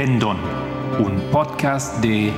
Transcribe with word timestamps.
Pendón, 0.00 0.38
un 0.98 1.20
podcast 1.30 2.00
de 2.00 2.32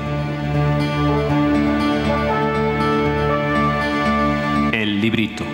El 4.72 5.00
Librito. 5.00 5.44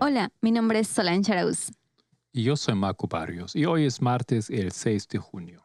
Hola, 0.00 0.32
mi 0.40 0.50
nombre 0.50 0.80
es 0.80 0.88
Solange 0.88 1.30
Arauz. 1.30 1.70
Y 2.32 2.42
yo 2.42 2.56
soy 2.56 2.74
Marco 2.74 3.06
Barrios 3.06 3.54
y 3.54 3.64
hoy 3.64 3.84
es 3.84 4.02
martes 4.02 4.50
el 4.50 4.72
6 4.72 5.06
de 5.06 5.18
junio. 5.18 5.62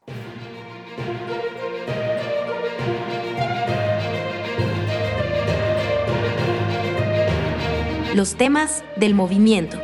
Los 8.14 8.36
temas 8.36 8.84
del 8.98 9.16
movimiento. 9.16 9.80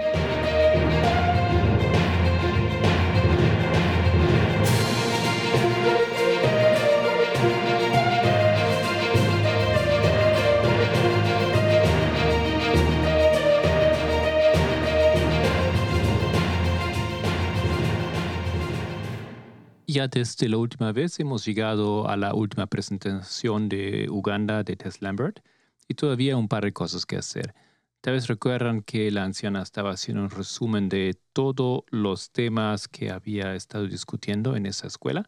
Ya 19.96 20.10
desde 20.10 20.50
la 20.50 20.58
última 20.58 20.92
vez 20.92 21.22
hemos 21.22 21.46
llegado 21.46 22.10
a 22.10 22.18
la 22.18 22.34
última 22.34 22.68
presentación 22.68 23.70
de 23.70 24.10
Uganda 24.10 24.62
de 24.62 24.76
Tess 24.76 25.02
Lambert 25.02 25.40
y 25.88 25.94
todavía 25.94 26.36
un 26.36 26.50
par 26.50 26.66
de 26.66 26.74
cosas 26.74 27.06
que 27.06 27.16
hacer. 27.16 27.56
Tal 28.02 28.16
vez 28.16 28.28
recuerdan 28.28 28.82
que 28.82 29.10
la 29.10 29.24
anciana 29.24 29.62
estaba 29.62 29.92
haciendo 29.92 30.24
un 30.24 30.30
resumen 30.30 30.90
de 30.90 31.18
todos 31.32 31.86
los 31.92 32.30
temas 32.32 32.90
que 32.90 33.10
había 33.10 33.56
estado 33.56 33.88
discutiendo 33.88 34.58
en 34.58 34.66
esa 34.66 34.88
escuela. 34.88 35.26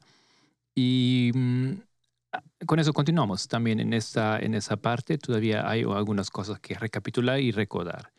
Y 0.76 1.32
mm, 1.34 1.72
con 2.66 2.80
eso 2.82 2.92
continuamos. 2.92 3.48
También 3.48 3.80
en, 3.80 3.94
esta, 3.94 4.38
en 4.38 4.54
esa 4.54 4.76
parte 4.76 5.18
todavía 5.18 5.70
hay 5.70 5.84
algunas 5.84 6.30
cosas 6.30 6.60
que 6.60 6.74
recapitular 6.76 7.40
y 7.40 7.54
recordar. 7.54 8.12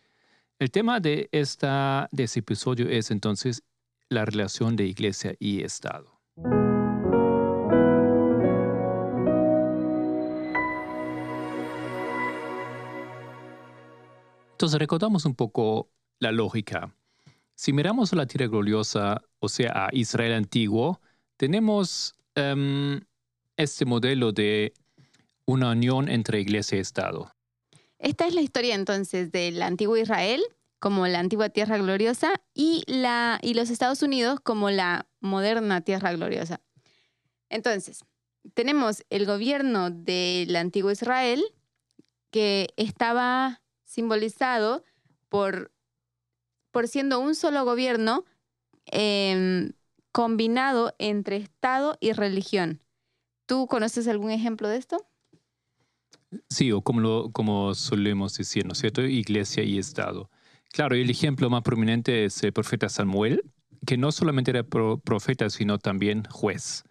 El 0.59 0.71
tema 0.71 0.99
de, 0.99 1.29
esta, 1.31 2.09
de 2.11 2.25
ese 2.25 2.39
episodio 2.39 2.89
es 2.89 3.11
entonces 3.11 3.65
la 4.09 4.25
relación 4.25 4.77
de 4.77 4.87
iglesia 4.87 5.35
y 5.39 5.61
Estado. 5.61 6.18
Entonces 14.59 14.81
recordamos 14.81 15.25
un 15.25 15.37
poco 15.37 15.89
la 16.19 16.33
lógica. 16.33 16.93
Si 17.55 17.73
miramos 17.73 18.13
a 18.13 18.17
la 18.17 18.27
tierra 18.27 18.49
gloriosa, 18.49 19.23
o 19.39 19.49
sea, 19.49 19.87
a 19.87 19.89
Israel 19.93 20.33
antiguo, 20.33 21.01
tenemos 21.37 22.17
em, 22.35 23.01
este 23.57 23.85
modelo 23.85 24.33
de 24.33 24.75
una 25.45 25.71
unión 25.71 26.09
entre 26.09 26.41
iglesia 26.41 26.77
y 26.77 26.81
Estado. 26.81 27.33
Esta 28.01 28.27
es 28.27 28.35
la 28.35 28.41
historia 28.41 28.75
entonces 28.75 29.31
del 29.31 29.63
antiguo 29.63 29.97
Israel 29.97 30.43
como 30.81 31.07
la 31.07 31.21
antigua 31.21 31.51
tierra 31.51 31.79
gloriosa 31.79 32.33
y, 32.53 32.83
la, 32.89 33.39
y 33.41 33.55
los 33.55 33.71
Estados 33.71 34.03
Unidos 34.03 34.41
como 34.41 34.71
la 34.71 35.07
moderna 35.21 35.83
tierra 35.83 36.13
gloriosa. 36.13 36.61
Entonces, 37.49 38.01
tenemos 38.55 39.05
el 39.09 39.25
gobierno 39.25 39.91
del 39.91 40.57
antiguo 40.57 40.91
Israel 40.91 41.45
que 42.33 42.71
estaba 42.77 43.63
simbolizado 43.89 44.85
por, 45.29 45.73
por 46.71 46.87
siendo 46.87 47.19
un 47.19 47.35
solo 47.35 47.65
gobierno 47.65 48.25
em, 48.87 49.73
combinado 50.13 50.95
entre 50.99 51.37
Estado 51.37 51.97
y 52.01 52.13
religión. 52.13 52.81
¿Tú 53.47 53.67
conoces 53.67 54.07
algún 54.07 54.31
ejemplo 54.31 54.69
de 54.69 54.77
esto? 54.77 55.05
Sí, 56.51 56.71
o 56.71 56.83
como, 56.83 57.01
lo, 57.01 57.33
como 57.33 57.75
solemos 57.75 58.37
decir, 58.37 58.67
¿no 58.67 58.73
es 58.73 58.79
cierto? 58.79 59.03
Iglesia 59.03 59.63
y 59.63 59.79
Estado. 59.79 60.31
Claro, 60.71 60.95
el 60.95 61.09
ejemplo 61.09 61.49
más 61.49 61.63
prominente 61.63 62.27
es 62.27 62.43
el 62.45 62.53
profeta 62.53 62.91
Samuel, 62.91 63.43
que 63.87 63.97
no 63.97 64.13
solamente 64.13 64.51
era 64.51 64.65
profeta, 64.65 65.49
sino 65.49 65.79
también 65.79 66.25
juez. 66.25 66.85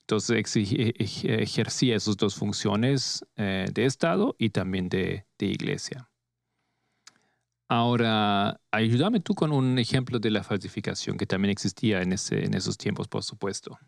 Entonces 0.00 0.56
ejercía 0.56 1.96
esas 1.96 2.16
dos 2.16 2.36
funciones 2.36 3.26
eh, 3.36 3.66
de 3.72 3.84
Estado 3.84 4.36
y 4.38 4.50
también 4.50 4.88
de, 4.88 5.26
iglesia. 5.38 6.08
Ahora, 7.68 8.60
ayúdame 8.70 9.20
tú 9.20 9.34
con 9.34 9.52
un 9.52 9.78
ejemplo 9.78 10.18
de 10.18 10.30
la 10.30 10.42
falsificación 10.42 11.18
que 11.18 11.26
también 11.26 11.50
existía 11.50 12.00
en, 12.00 12.12
ese, 12.14 12.46
en 12.46 12.54
esos 12.54 12.78
tiempos, 12.78 13.08
por 13.08 13.22
supuesto. 13.22 13.78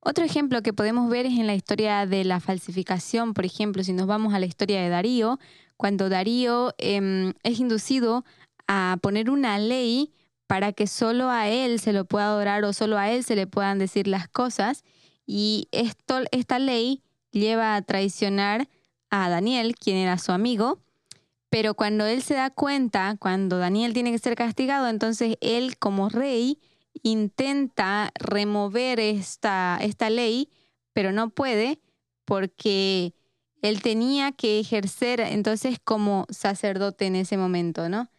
Otro 0.00 0.24
ejemplo 0.24 0.62
que 0.62 0.72
podemos 0.72 1.10
ver 1.10 1.26
es 1.26 1.38
en 1.38 1.46
la 1.46 1.54
historia 1.54 2.06
de 2.06 2.24
la 2.24 2.40
falsificación, 2.40 3.34
por 3.34 3.44
ejemplo, 3.44 3.84
si 3.84 3.92
nos 3.92 4.06
vamos 4.06 4.32
a 4.32 4.38
la 4.38 4.46
historia 4.46 4.82
de 4.82 4.88
Darío, 4.88 5.38
cuando 5.76 6.08
Darío 6.08 6.74
em, 6.78 7.34
es 7.42 7.58
inducido 7.58 8.24
a 8.66 8.98
poner 9.02 9.28
una 9.28 9.58
ley 9.58 10.12
para 10.46 10.72
que 10.72 10.86
solo 10.86 11.30
a 11.30 11.48
él 11.48 11.80
se 11.80 11.92
lo 11.92 12.04
pueda 12.04 12.26
adorar 12.26 12.64
o 12.64 12.72
solo 12.72 12.98
a 12.98 13.10
él 13.10 13.24
se 13.24 13.36
le 13.36 13.46
puedan 13.46 13.78
decir 13.78 14.06
las 14.06 14.28
cosas. 14.28 14.84
Y 15.26 15.68
esto, 15.72 16.20
esta 16.32 16.58
ley 16.58 17.02
lleva 17.30 17.74
a 17.74 17.82
traicionar 17.82 18.68
a 19.10 19.28
Daniel, 19.28 19.74
quien 19.74 19.96
era 19.96 20.18
su 20.18 20.32
amigo, 20.32 20.83
pero 21.54 21.74
cuando 21.74 22.04
él 22.04 22.20
se 22.20 22.34
da 22.34 22.50
cuenta, 22.50 23.16
cuando 23.20 23.58
Daniel 23.58 23.92
tiene 23.92 24.10
que 24.10 24.18
ser 24.18 24.34
castigado, 24.34 24.88
entonces 24.88 25.36
él 25.40 25.78
como 25.78 26.08
rey 26.08 26.58
intenta 27.04 28.10
remover 28.18 28.98
esta, 28.98 29.78
esta 29.80 30.10
ley, 30.10 30.50
pero 30.92 31.12
no 31.12 31.30
puede 31.30 31.78
porque 32.24 33.14
él 33.62 33.82
tenía 33.82 34.32
que 34.32 34.58
ejercer 34.58 35.20
entonces 35.20 35.78
como 35.78 36.26
sacerdote 36.28 37.06
en 37.06 37.14
ese 37.14 37.36
momento, 37.36 37.88
¿no? 37.88 38.10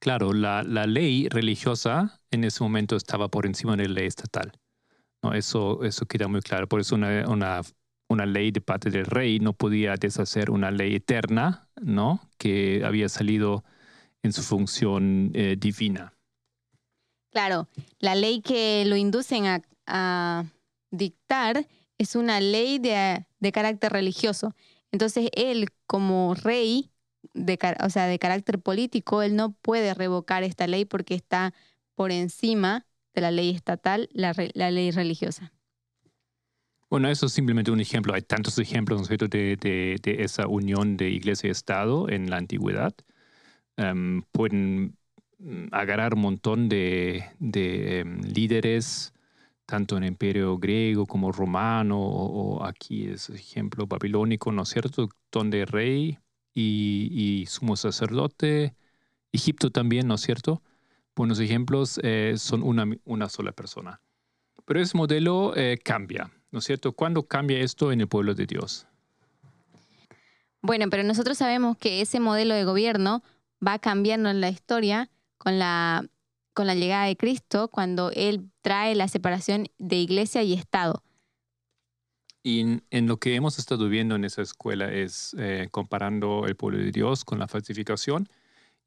Claro, 0.00 0.32
la, 0.32 0.64
ley 0.64 1.28
religiosa 1.28 2.20
en 2.32 2.42
ese 2.42 2.64
momento 2.64 2.96
estaba 2.96 3.28
por 3.28 3.46
encima 3.46 3.76
de 3.76 3.86
la 3.86 4.00
ley 4.00 4.06
estatal. 4.08 4.50
¿no? 5.22 5.32
Eso, 5.32 5.84
eso 5.84 6.06
queda 6.06 6.26
muy 6.26 6.40
claro. 6.40 6.66
Por 6.66 6.80
eso 6.80 6.96
una, 6.96 7.24
una, 7.28 7.62
ley 8.26 8.50
de 8.50 8.60
parte 8.60 8.90
del 8.90 9.06
rey 9.06 9.38
no 9.38 9.52
podía 9.52 9.94
deshacer 9.94 10.50
una 10.50 10.70
ley 10.70 10.96
eterna, 10.96 11.68
¿no? 11.80 12.20
Que 12.38 12.82
había 12.84 13.08
salido 13.08 13.64
en 14.22 14.32
su 14.32 14.42
función 14.42 15.30
eh, 15.34 15.56
divina. 15.58 16.14
Claro, 17.30 17.68
la 17.98 18.14
ley 18.14 18.40
que 18.40 18.84
lo 18.86 18.96
inducen 18.96 19.44
a, 19.86 20.44
dictar 20.90 21.66
es 21.98 22.16
una 22.16 22.40
ley 22.40 22.78
de, 22.78 23.26
de 23.40 23.52
carácter 23.52 23.92
religioso. 23.92 24.54
Entonces 24.90 25.30
él 25.34 25.68
como 25.86 26.34
rey 26.34 26.90
de, 27.34 27.58
o 27.82 27.90
sea, 27.90 28.06
de 28.06 28.18
carácter 28.18 28.58
político, 28.58 29.22
él 29.22 29.36
no 29.36 29.52
puede 29.52 29.94
revocar 29.94 30.42
esta 30.42 30.66
ley 30.66 30.84
porque 30.84 31.14
está 31.14 31.54
por 31.94 32.12
encima 32.12 32.86
de 33.14 33.20
la 33.20 33.30
ley 33.30 33.50
estatal, 33.50 34.08
la, 34.12 34.32
ley 34.32 34.90
religiosa. 34.90 35.52
Bueno, 36.90 37.08
eso 37.08 37.26
es 37.26 37.32
simplemente 37.32 37.70
un 37.70 37.80
ejemplo. 37.80 38.14
Hay 38.14 38.22
tantos 38.22 38.58
ejemplos 38.58 39.08
de, 39.08 39.16
de, 39.56 39.96
de, 40.02 40.22
esa 40.22 40.46
unión 40.46 40.96
de 40.96 41.10
iglesia 41.10 41.48
y 41.48 41.50
Estado 41.50 42.08
en 42.08 42.30
la 42.30 42.38
antigüedad. 42.38 42.94
Em, 43.76 44.22
pueden 44.32 44.96
mm, 45.38 45.68
agarrar 45.72 46.14
un 46.14 46.20
montón 46.22 46.68
de, 46.68 47.24
em, 47.40 48.20
líderes, 48.22 49.14
tanto 49.66 49.96
en 49.96 50.04
el 50.04 50.10
imperio 50.10 50.58
griego 50.58 51.06
como 51.06 51.32
romano, 51.32 51.98
o, 52.00 52.64
aquí 52.64 53.06
es 53.08 53.30
ejemplo 53.30 53.86
babilónico, 53.86 54.52
¿no 54.52 54.62
es 54.62 54.70
cierto? 54.70 55.08
Donde 55.32 55.66
rey 55.66 56.18
y, 56.54 57.44
sumo 57.48 57.76
sacerdote. 57.76 58.74
Egipto 59.32 59.70
también, 59.70 60.08
¿no 60.08 60.14
es 60.16 60.22
cierto? 60.22 60.62
Buenos 61.16 61.40
ejemplos 61.40 62.00
eh, 62.02 62.34
son 62.38 62.62
una, 62.62 62.84
una, 63.04 63.28
sola 63.28 63.52
persona. 63.52 64.00
Pero 64.66 64.80
ese 64.80 64.96
modelo 64.96 65.54
eh, 65.56 65.78
cambia, 65.84 66.30
¿no 66.50 66.58
es 66.58 66.64
cierto? 66.64 66.92
¿Cuándo 66.92 67.24
cambia 67.24 67.58
esto 67.58 67.92
en 67.92 68.00
el 68.00 68.08
pueblo 68.08 68.34
de 68.34 68.46
Dios? 68.46 68.86
Bueno, 70.60 70.86
pero 70.90 71.02
nosotros 71.02 71.38
sabemos 71.38 71.76
que 71.76 72.00
ese 72.00 72.20
modelo 72.20 72.54
de 72.54 72.64
gobierno 72.64 73.22
va 73.64 73.78
cambiando 73.78 74.28
en 74.28 74.40
la 74.40 74.48
historia 74.48 75.08
con 75.36 75.58
la, 75.58 76.04
con 76.52 76.66
la 76.66 76.74
llegada 76.74 77.06
de 77.06 77.16
Cristo, 77.16 77.68
cuando 77.68 78.10
Él 78.12 78.50
trae 78.62 78.94
la 78.94 79.08
separación 79.08 79.68
de 79.78 79.96
iglesia 79.96 80.42
y 80.42 80.54
Estado. 80.54 81.02
Y 82.42 82.80
en, 82.90 83.06
lo 83.06 83.18
que 83.18 83.34
hemos 83.34 83.58
estado 83.58 83.88
viendo 83.88 84.14
en 84.14 84.24
esa 84.24 84.42
escuela 84.42 84.92
es 84.92 85.34
eh, 85.38 85.68
comparando 85.70 86.46
el 86.46 86.56
pueblo 86.56 86.78
de 86.78 86.92
Dios 86.92 87.24
con 87.24 87.38
la 87.38 87.48
falsificación. 87.48 88.28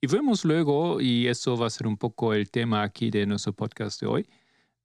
Y 0.02 0.08
vemos 0.08 0.46
luego, 0.46 1.00
y 1.00 1.28
eso 1.28 1.58
va 1.58 1.68
a 1.68 1.70
ser 1.70 1.86
un 1.86 1.96
poco 1.96 2.34
el 2.34 2.50
tema 2.50 2.82
aquí 2.82 3.12
de 3.12 3.26
nuestro 3.28 3.54
podcast 3.54 4.02
de 4.02 4.08
hoy, 4.08 4.30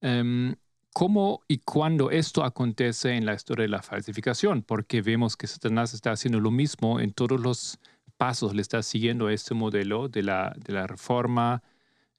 em, 0.03 0.55
cómo 0.97 1.45
y 1.47 1.59
cuándo 1.59 2.11
esto 2.11 2.43
acontece 2.43 3.17
en 3.17 3.27
la 3.27 3.35
historia 3.35 3.65
de 3.65 3.69
la 3.69 3.83
falsificación, 3.83 4.63
porque 4.63 5.03
vemos 5.03 5.37
que 5.37 5.47
Satanás 5.47 5.93
está 5.93 6.13
haciendo 6.13 6.41
lo 6.41 6.51
mismo 6.51 7.01
en 7.01 7.13
todos 7.13 7.39
los 7.39 7.79
pasos, 8.17 8.55
le 8.55 8.63
está 8.63 8.83
siguiendo 8.83 9.29
este 9.29 9.53
modelo 9.53 10.09
de 10.09 10.23
la, 10.23 10.57
de 10.57 10.73
la 10.73 10.87
reforma, 10.87 11.63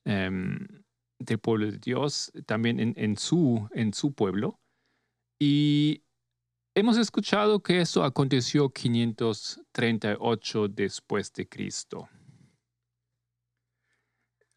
em, 0.06 0.68
del 1.18 1.40
pueblo 1.40 1.72
de 1.72 1.80
Dios, 1.80 2.32
también 2.46 2.80
en, 2.80 2.94
en, 2.98 3.18
su, 3.18 3.68
en 3.72 3.96
su 3.96 4.14
pueblo. 4.14 4.60
Y 5.40 6.04
hemos 6.76 6.98
escuchado 6.98 7.64
que 7.64 7.82
eso 7.82 8.04
aconteció 8.04 8.70
538 8.70 10.68
después 10.68 11.34
de 11.34 11.50
Cristo. 11.50 12.10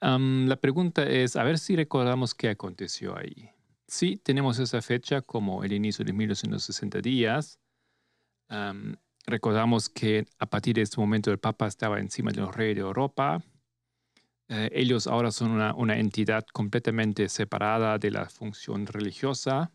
la 0.03 0.57
pregunta 0.57 1.09
es, 1.09 1.37
a 1.37 1.43
ver 1.43 1.59
si 1.59 1.75
recordamos 1.75 2.35
qué 2.35 2.51
aconteció 2.51 3.17
ahí. 3.17 3.51
Sí, 3.91 4.19
tenemos 4.19 4.61
esa 4.61 4.81
fecha 4.83 5.21
como 5.21 5.65
el 5.65 5.73
inicio 5.73 6.05
de 6.05 6.13
1960 6.13 7.01
días. 7.01 7.59
recordamos 9.27 9.89
que 9.89 10.27
a 10.39 10.47
partir 10.47 10.77
de 10.77 10.83
este 10.83 11.01
momento 11.01 11.33
el 11.33 11.39
Papa 11.39 11.67
estaba 11.67 11.99
encima 11.99 12.31
de 12.31 12.41
los 12.41 12.55
reyes 12.55 12.77
de 12.77 12.83
Europa. 12.83 13.43
Eh, 14.49 14.71
ellos 14.73 15.09
ahora 15.09 15.33
son 15.33 15.53
una, 15.53 15.99
entidad 15.99 16.47
completamente 16.53 17.29
separada 17.29 17.99
de 17.99 18.13
la 18.13 18.27
función 18.27 18.87
religiosa. 18.87 19.73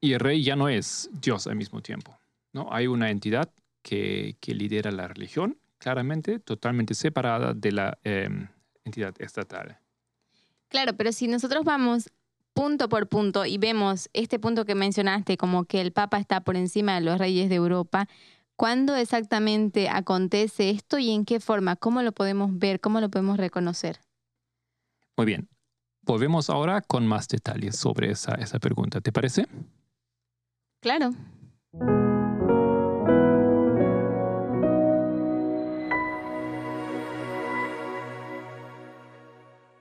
y 0.00 0.12
el 0.12 0.20
rey 0.20 0.44
ya 0.44 0.54
no 0.54 0.68
es 0.68 1.10
Dios 1.12 1.48
al 1.48 1.56
mismo 1.56 1.82
tiempo. 1.82 2.16
¿no? 2.52 2.68
Hay 2.72 2.86
una 2.86 3.10
entidad 3.10 3.52
que, 3.82 4.36
lidera 4.46 4.92
la 4.92 5.08
religión, 5.08 5.58
claramente, 5.78 6.38
totalmente 6.38 6.94
separada 6.94 7.54
de 7.54 7.72
la 7.72 7.98
em, 8.04 8.48
entidad 8.84 9.14
estatal. 9.20 9.80
Claro, 10.68 10.96
pero 10.96 11.12
si 11.12 11.28
nosotros 11.28 11.64
vamos 11.64 12.10
punto 12.52 12.88
por 12.88 13.08
punto 13.08 13.46
y 13.46 13.56
vemos 13.56 14.10
este 14.12 14.38
punto 14.38 14.64
que 14.64 14.74
mencionaste, 14.74 15.36
como 15.36 15.64
que 15.64 15.80
el 15.80 15.92
Papa 15.92 16.18
está 16.18 16.40
por 16.40 16.56
encima 16.56 16.94
de 16.94 17.00
los 17.02 17.18
reyes 17.18 17.48
de 17.48 17.54
Europa, 17.54 18.08
¿cuándo 18.56 18.96
exactamente 18.96 19.88
acontece 19.88 20.70
esto 20.70 20.98
y 20.98 21.10
en 21.10 21.24
qué 21.24 21.40
forma? 21.40 21.76
¿Cómo 21.76 22.02
lo 22.02 22.12
podemos 22.12 22.58
ver? 22.58 22.80
¿Cómo 22.80 23.00
lo 23.00 23.10
podemos 23.10 23.36
reconocer? 23.36 24.00
Muy 25.16 25.26
bien. 25.26 25.48
Volvemos 26.02 26.50
ahora 26.50 26.80
con 26.80 27.06
más 27.06 27.28
detalles 27.28 27.76
sobre 27.76 28.10
esa, 28.10 28.34
esa 28.34 28.58
pregunta. 28.58 29.00
¿Te 29.00 29.12
parece? 29.12 29.46
Claro. 30.80 31.10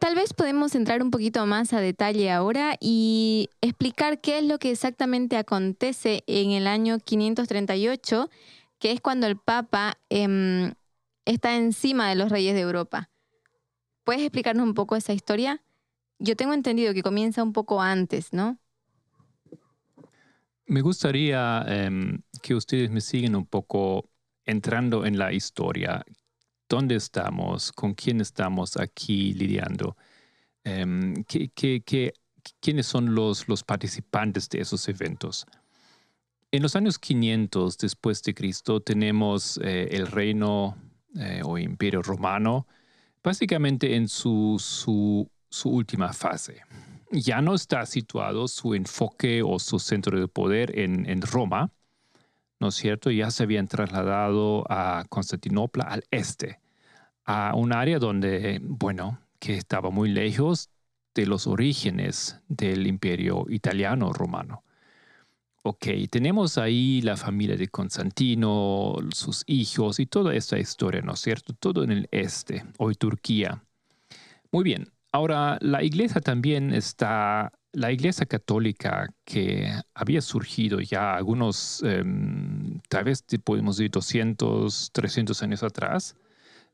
Tal 0.08 0.16
vez 0.16 0.34
podemos 0.34 0.74
entrar 0.74 1.04
un 1.04 1.12
poquito 1.12 1.46
más 1.46 1.74
a 1.74 1.82
detalle 1.82 2.32
ahora 2.32 2.78
y 2.80 3.50
explicar 3.60 4.22
qué 4.22 4.38
es 4.38 4.46
lo 4.46 4.58
que 4.58 4.72
exactamente 4.72 5.36
acontece 5.36 6.24
en 6.28 6.52
el 6.52 6.66
año 6.66 7.00
538, 7.00 8.30
que 8.80 8.94
es 8.94 9.02
cuando 9.02 9.28
el 9.28 9.36
Papa 9.36 9.98
em, 10.08 10.72
está 11.26 11.58
encima 11.58 12.08
de 12.08 12.16
los 12.16 12.32
reyes 12.32 12.54
de 12.54 12.62
Europa. 12.62 13.10
¿Puedes 14.06 14.22
explicarnos 14.22 14.66
un 14.66 14.76
poco 14.76 14.96
esa 14.96 15.12
historia? 15.12 15.62
Yo 16.20 16.38
tengo 16.38 16.54
entendido 16.54 16.94
que 16.94 17.04
comienza 17.04 17.44
un 17.44 17.52
poco 17.52 17.82
antes, 17.82 18.32
¿no? 18.32 18.58
Me 20.68 20.80
gustaría 20.80 21.66
em, 21.68 22.22
que 22.42 22.56
ustedes 22.56 22.90
me 22.90 23.02
siguen 23.02 23.36
un 23.36 23.46
poco 23.46 24.10
entrando 24.46 25.06
en 25.06 25.18
la 25.18 25.34
historia 25.34 26.06
dónde 26.70 26.96
estamos, 26.96 27.72
con 27.72 27.94
quién 27.94 28.22
estamos 28.22 28.78
aquí 28.78 29.34
lidiando, 29.34 29.96
em, 30.64 31.24
quiénes 32.60 32.86
son 32.86 33.16
los, 33.16 33.46
participantes 33.66 34.50
de 34.50 34.62
esos 34.62 34.88
eventos. 34.90 35.46
En 36.52 36.64
los 36.64 36.76
años 36.76 36.98
500 36.98 37.78
después 37.78 38.22
de 38.24 38.34
Cristo 38.34 38.80
tenemos 38.82 39.60
eh, 39.64 39.90
el 39.92 40.08
reino 40.08 40.78
eh, 41.16 41.42
o 41.44 41.58
imperio 41.58 42.02
romano, 42.02 42.68
básicamente 43.24 43.96
en 43.96 44.08
su, 44.08 45.30
última 45.66 46.14
fase. 46.14 46.62
Ya 47.12 47.42
no 47.42 47.56
está 47.56 47.86
situado 47.86 48.48
su 48.48 48.74
enfoque 48.74 49.42
o 49.42 49.60
su 49.60 49.80
centro 49.80 50.20
de 50.20 50.28
poder 50.28 50.78
en 50.78 51.22
Roma, 51.22 51.72
¿no 52.60 52.70
es 52.70 52.76
cierto? 52.76 53.12
Ya 53.12 53.32
se 53.32 53.44
habían 53.44 53.68
trasladado 53.68 54.66
a 54.70 55.06
Constantinopla 55.10 55.84
al 55.86 56.04
este, 56.12 56.60
a 57.26 57.54
un 57.56 57.74
área 57.74 58.00
donde, 58.00 58.60
bueno, 58.64 59.20
que 59.40 59.56
estaba 59.56 59.90
muy 59.90 60.10
lejos 60.10 60.70
de 61.14 61.26
los 61.26 61.48
orígenes 61.48 62.40
del 62.48 62.88
imperio 62.88 63.46
italiano 63.50 64.14
romano. 64.14 64.64
Ok, 65.64 65.88
tenemos 66.10 66.58
ahí 66.58 67.02
la 67.02 67.18
familia 67.18 67.58
de 67.58 67.68
Constantino, 67.68 68.96
sus 69.14 69.44
hijos 69.48 70.00
y 70.00 70.06
toda 70.06 70.34
esta 70.34 70.58
historia, 70.58 71.02
¿no 71.02 71.14
es 71.14 71.20
cierto? 71.20 71.54
Todo 71.54 71.84
en 71.84 71.92
el 71.92 72.08
este, 72.12 72.64
hoy 72.78 72.96
Turquía. 72.96 73.64
Muy 74.52 74.64
bien, 74.64 74.94
ahora 75.12 75.58
la 75.60 75.84
iglesia 75.84 76.22
también 76.22 76.74
está 76.74 77.52
la 77.78 77.92
Iglesia 77.92 78.26
Católica 78.26 79.08
que 79.24 79.72
había 79.94 80.22
surgido 80.22 80.80
ya 80.80 81.14
algunos, 81.14 81.84
em, 81.84 82.80
tal 82.90 83.04
vez 83.04 83.24
podemos 83.44 83.78
decir 83.78 83.92
200, 83.92 84.90
300 84.92 85.44
años 85.44 85.62
atrás, 85.62 86.16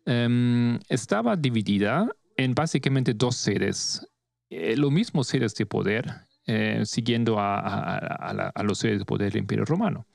em, 0.06 0.80
estaba 0.88 1.36
dividida 1.36 2.08
en 2.38 2.56
básicamente 2.56 3.14
dos 3.14 3.36
sedes, 3.36 4.08
eh, 4.50 4.78
los 4.78 4.92
mismos 4.94 5.28
sedes 5.28 5.54
de 5.56 5.66
poder, 5.66 6.06
eh, 6.48 6.84
siguiendo 6.86 7.36
a, 7.38 8.54
los 8.64 8.78
sedes 8.78 9.00
de 9.00 9.06
poder 9.06 9.34
del 9.34 9.42
Imperio 9.42 9.66
Romano. 9.66 10.06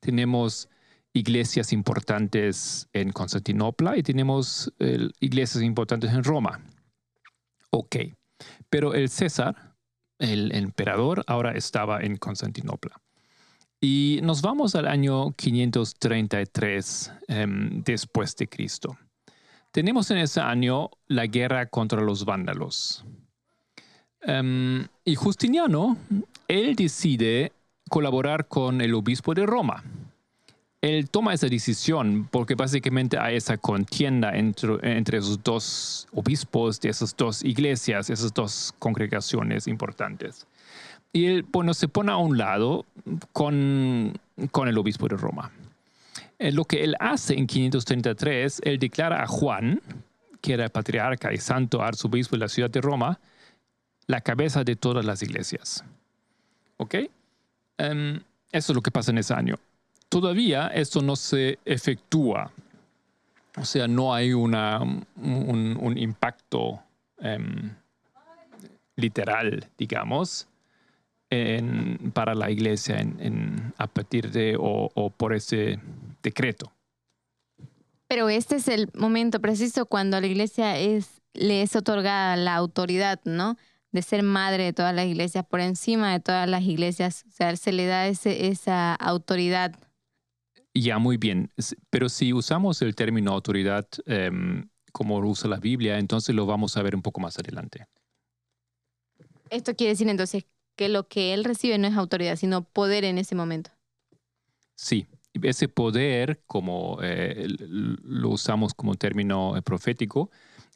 Tenemos 0.00 0.68
iglesias 1.12 1.72
importantes 1.72 2.88
en 2.92 3.12
Constantinopla 3.12 3.96
y 3.96 4.02
tenemos 4.02 4.72
iglesias 5.20 5.62
importantes 5.62 6.12
en 6.12 6.24
Roma. 6.24 6.60
Ok, 7.70 7.96
pero 8.68 8.94
el 8.94 9.08
César, 9.08 9.73
el 10.18 10.54
emperador 10.54 11.24
ahora 11.26 11.52
estaba 11.52 12.00
en 12.00 12.16
Constantinopla. 12.16 13.00
Y 13.80 14.20
nos 14.22 14.40
vamos 14.40 14.74
al 14.74 14.86
año 14.86 15.32
533 15.32 17.12
em, 17.28 17.82
después 17.82 18.34
de 18.36 18.48
Cristo. 18.48 18.96
Tenemos 19.72 20.10
en 20.10 20.18
ese 20.18 20.40
año 20.40 20.90
la 21.06 21.26
guerra 21.26 21.66
contra 21.66 22.00
los 22.00 22.24
vándalos. 22.24 23.04
Em, 24.22 24.86
y 25.04 25.14
Justiniano, 25.16 25.98
él 26.48 26.76
decide 26.76 27.52
colaborar 27.90 28.48
con 28.48 28.80
el 28.80 28.94
obispo 28.94 29.34
de 29.34 29.44
Roma 29.44 29.84
él 30.84 31.08
toma 31.08 31.32
esa 31.32 31.46
decisión 31.46 32.28
porque 32.30 32.54
básicamente 32.54 33.18
hay 33.18 33.36
esa 33.36 33.56
contienda 33.56 34.36
entre, 34.36 34.76
entre 34.82 35.16
esos 35.16 35.42
dos 35.42 36.06
obispos 36.12 36.78
de 36.78 36.90
esas 36.90 37.16
dos 37.16 37.42
iglesias, 37.42 38.10
esas 38.10 38.34
dos 38.34 38.74
congregaciones 38.78 39.66
importantes. 39.66 40.46
Y 41.10 41.24
él 41.24 41.46
bueno, 41.50 41.72
se 41.72 41.88
pone 41.88 42.12
a 42.12 42.18
un 42.18 42.36
lado 42.36 42.84
con, 43.32 44.12
con 44.50 44.68
el 44.68 44.76
obispo 44.76 45.08
de 45.08 45.16
Roma. 45.16 45.50
Eh, 46.38 46.52
lo 46.52 46.66
que 46.66 46.84
él 46.84 46.96
hace 47.00 47.32
en 47.38 47.46
533, 47.46 48.60
él 48.64 48.78
declara 48.78 49.22
a 49.22 49.26
Juan, 49.26 49.80
que 50.42 50.52
era 50.52 50.64
el 50.64 50.70
patriarca 50.70 51.32
y 51.32 51.38
santo 51.38 51.80
arzobispo 51.80 52.36
de 52.36 52.40
la 52.40 52.48
ciudad 52.48 52.68
de 52.68 52.82
Roma, 52.82 53.20
la 54.06 54.20
cabeza 54.20 54.64
de 54.64 54.76
todas 54.76 55.06
las 55.06 55.22
iglesias. 55.22 55.82
¿Ok? 56.76 56.96
Em, 57.78 58.20
eso 58.52 58.72
es 58.72 58.76
lo 58.76 58.82
que 58.82 58.90
pasa 58.90 59.12
en 59.12 59.18
ese 59.18 59.32
año 59.32 59.58
todavía 60.08 60.68
esto 60.68 61.02
no 61.02 61.16
se 61.16 61.58
efectúa. 61.64 62.52
O 63.56 63.64
sea, 63.64 63.86
no 63.86 64.14
hay 64.14 64.32
una, 64.32 64.80
un, 64.80 65.94
impacto 65.96 66.80
em, 67.18 67.70
literal, 68.96 69.68
digamos, 69.78 70.48
para 72.12 72.34
la 72.34 72.50
iglesia 72.50 72.98
en, 72.98 73.72
a 73.78 73.86
partir 73.86 74.30
de 74.30 74.56
o, 74.58 75.10
por 75.16 75.34
ese 75.34 75.78
decreto. 76.22 76.72
Pero 78.08 78.28
este 78.28 78.56
es 78.56 78.68
el 78.68 78.88
momento 78.94 79.40
preciso 79.40 79.86
cuando 79.86 80.16
a 80.16 80.20
la 80.20 80.26
iglesia 80.26 80.78
es, 80.78 81.22
le 81.32 81.62
es 81.62 81.74
otorgada 81.74 82.36
la 82.36 82.54
autoridad, 82.54 83.20
¿no? 83.24 83.56
De 83.90 84.02
ser 84.02 84.22
madre 84.22 84.64
de 84.64 84.72
todas 84.72 84.94
las 84.94 85.06
iglesias, 85.06 85.44
por 85.44 85.60
encima 85.60 86.12
de 86.12 86.20
todas 86.20 86.48
las 86.48 86.62
iglesias. 86.62 87.24
O 87.28 87.32
sea, 87.32 87.56
se 87.56 87.72
le 87.72 87.86
da 87.86 88.06
esa 88.06 88.94
autoridad 88.94 89.74
ya, 90.82 90.98
muy 90.98 91.16
bien. 91.16 91.50
Pero 91.90 92.08
si 92.08 92.32
usamos 92.32 92.82
el 92.82 92.94
término 92.94 93.32
autoridad 93.32 93.86
em, 94.06 94.68
como 94.92 95.18
usa 95.18 95.48
la 95.48 95.58
Biblia, 95.58 95.98
entonces 95.98 96.34
lo 96.34 96.46
vamos 96.46 96.76
a 96.76 96.82
ver 96.82 96.94
un 96.94 97.02
poco 97.02 97.20
más 97.20 97.38
adelante. 97.38 97.86
Esto 99.50 99.74
quiere 99.74 99.92
decir 99.92 100.08
entonces 100.08 100.46
que 100.76 100.88
lo 100.88 101.08
que 101.08 101.34
él 101.34 101.44
recibe 101.44 101.78
no 101.78 101.86
es 101.86 101.94
autoridad, 101.94 102.36
sino 102.36 102.64
poder 102.64 103.04
en 103.04 103.18
ese 103.18 103.34
momento. 103.34 103.70
Sí, 104.74 105.06
ese 105.42 105.68
poder, 105.68 106.42
como 106.46 106.98
eh, 107.02 107.46
lo 107.58 108.30
usamos 108.30 108.74
como 108.74 108.94
término 108.96 109.56
eh, 109.56 109.62
profético, 109.62 110.30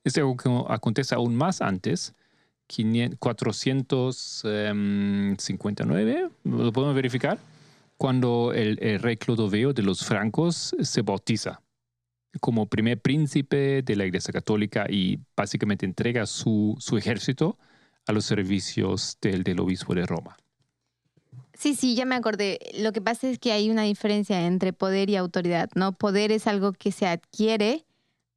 es 0.04 0.16
algo 0.16 0.36
que 0.36 0.48
acontece 0.68 1.14
aún 1.14 1.34
más 1.34 1.60
antes, 1.60 2.14
459, 3.18 6.18
em, 6.18 6.30
¿lo 6.44 6.72
podemos 6.72 6.94
verificar? 6.94 7.38
Cuando 7.98 8.52
el, 8.54 9.00
rey 9.00 9.16
Clodoveo 9.16 9.72
de 9.74 9.82
los 9.82 10.04
francos 10.04 10.74
se 10.80 11.02
bautiza. 11.02 11.60
como 12.40 12.66
primer 12.66 13.00
príncipe 13.00 13.82
de 13.82 13.96
la 13.96 14.04
Iglesia 14.04 14.32
Católica 14.32 14.86
y 14.88 15.18
básicamente 15.36 15.86
entrega 15.86 16.24
su, 16.26 16.76
su 16.78 16.96
ejército 16.96 17.58
a 18.06 18.12
los 18.12 18.24
servicios 18.24 19.18
del, 19.20 19.42
del 19.42 19.58
obispo 19.60 19.94
de 19.94 20.06
Roma. 20.06 20.36
Sí, 21.54 21.74
sí, 21.74 21.96
ya 21.96 22.04
me 22.04 22.14
acordé. 22.14 22.60
Lo 22.78 22.92
que 22.92 23.00
pasa 23.00 23.28
es 23.28 23.38
que 23.40 23.50
hay 23.50 23.70
una 23.70 23.82
diferencia 23.82 24.46
entre 24.46 24.72
poder 24.72 25.10
y 25.10 25.16
autoridad, 25.16 25.70
¿no? 25.74 25.92
Poder 25.92 26.30
es 26.30 26.46
algo 26.46 26.72
que 26.72 26.92
se 26.92 27.06
adquiere 27.06 27.84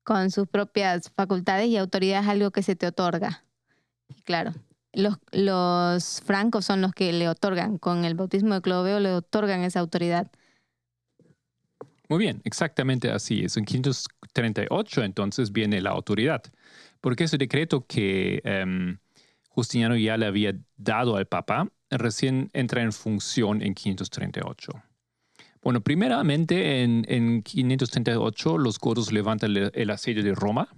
con 0.04 0.32
sus 0.32 0.48
propias 0.48 1.12
facultades 1.16 1.68
y 1.68 1.78
autoridad 1.78 2.24
es 2.24 2.30
algo 2.30 2.50
que 2.50 2.64
se 2.64 2.76
te 2.76 2.88
otorga. 2.88 3.44
Claro, 4.24 4.54
los, 4.94 6.22
francos 6.26 6.66
son 6.66 6.82
los 6.82 6.94
que 6.94 7.14
le 7.14 7.30
otorgan, 7.30 7.78
con 7.78 8.06
el 8.06 8.16
bautismo 8.16 8.54
de 8.56 8.62
Cloveo 8.62 9.00
le 9.00 9.12
otorgan 9.12 9.62
esa 9.62 9.80
autoridad. 9.80 10.32
Muy 12.10 12.20
bien, 12.20 12.42
exactamente 12.44 13.10
así 13.10 13.44
es. 13.44 13.56
En 13.56 13.66
538 13.66 15.04
entonces 15.04 15.52
viene 15.52 15.82
la 15.82 15.92
autoridad, 15.92 16.44
porque 17.00 17.24
ese 17.24 17.38
decreto 17.38 17.86
que 17.88 18.42
em, 18.44 18.98
Justiniano 19.50 19.96
ya 19.96 20.18
le 20.18 20.26
había 20.26 20.54
dado 20.78 21.16
al 21.16 21.26
Papa 21.28 21.70
recién 21.90 22.50
entra 22.54 22.82
en 22.82 22.92
función 22.92 23.62
en 23.62 23.74
538. 23.74 24.72
Bueno, 25.62 25.82
primeramente 25.82 26.84
en, 26.84 27.44
538 27.44 28.58
los 28.58 28.80
godos 28.80 29.12
levantan 29.12 29.56
el, 29.74 29.90
asedio 29.90 30.24
de 30.24 30.34
Roma. 30.34 30.70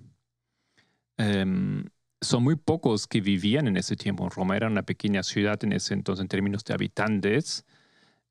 Em, 1.17 1.85
son 2.23 2.43
muy 2.43 2.55
pocos 2.55 3.07
que 3.07 3.21
vivían 3.21 3.67
en 3.67 3.77
ese 3.77 3.95
tiempo 3.95 4.29
Roma. 4.29 4.55
Era 4.55 4.67
una 4.67 4.83
pequeña 4.83 5.23
ciudad 5.23 5.63
en 5.63 5.73
ese 5.73 5.93
entonces 5.93 6.21
en 6.21 6.27
términos 6.29 6.63
de 6.63 6.73
habitantes, 6.73 7.65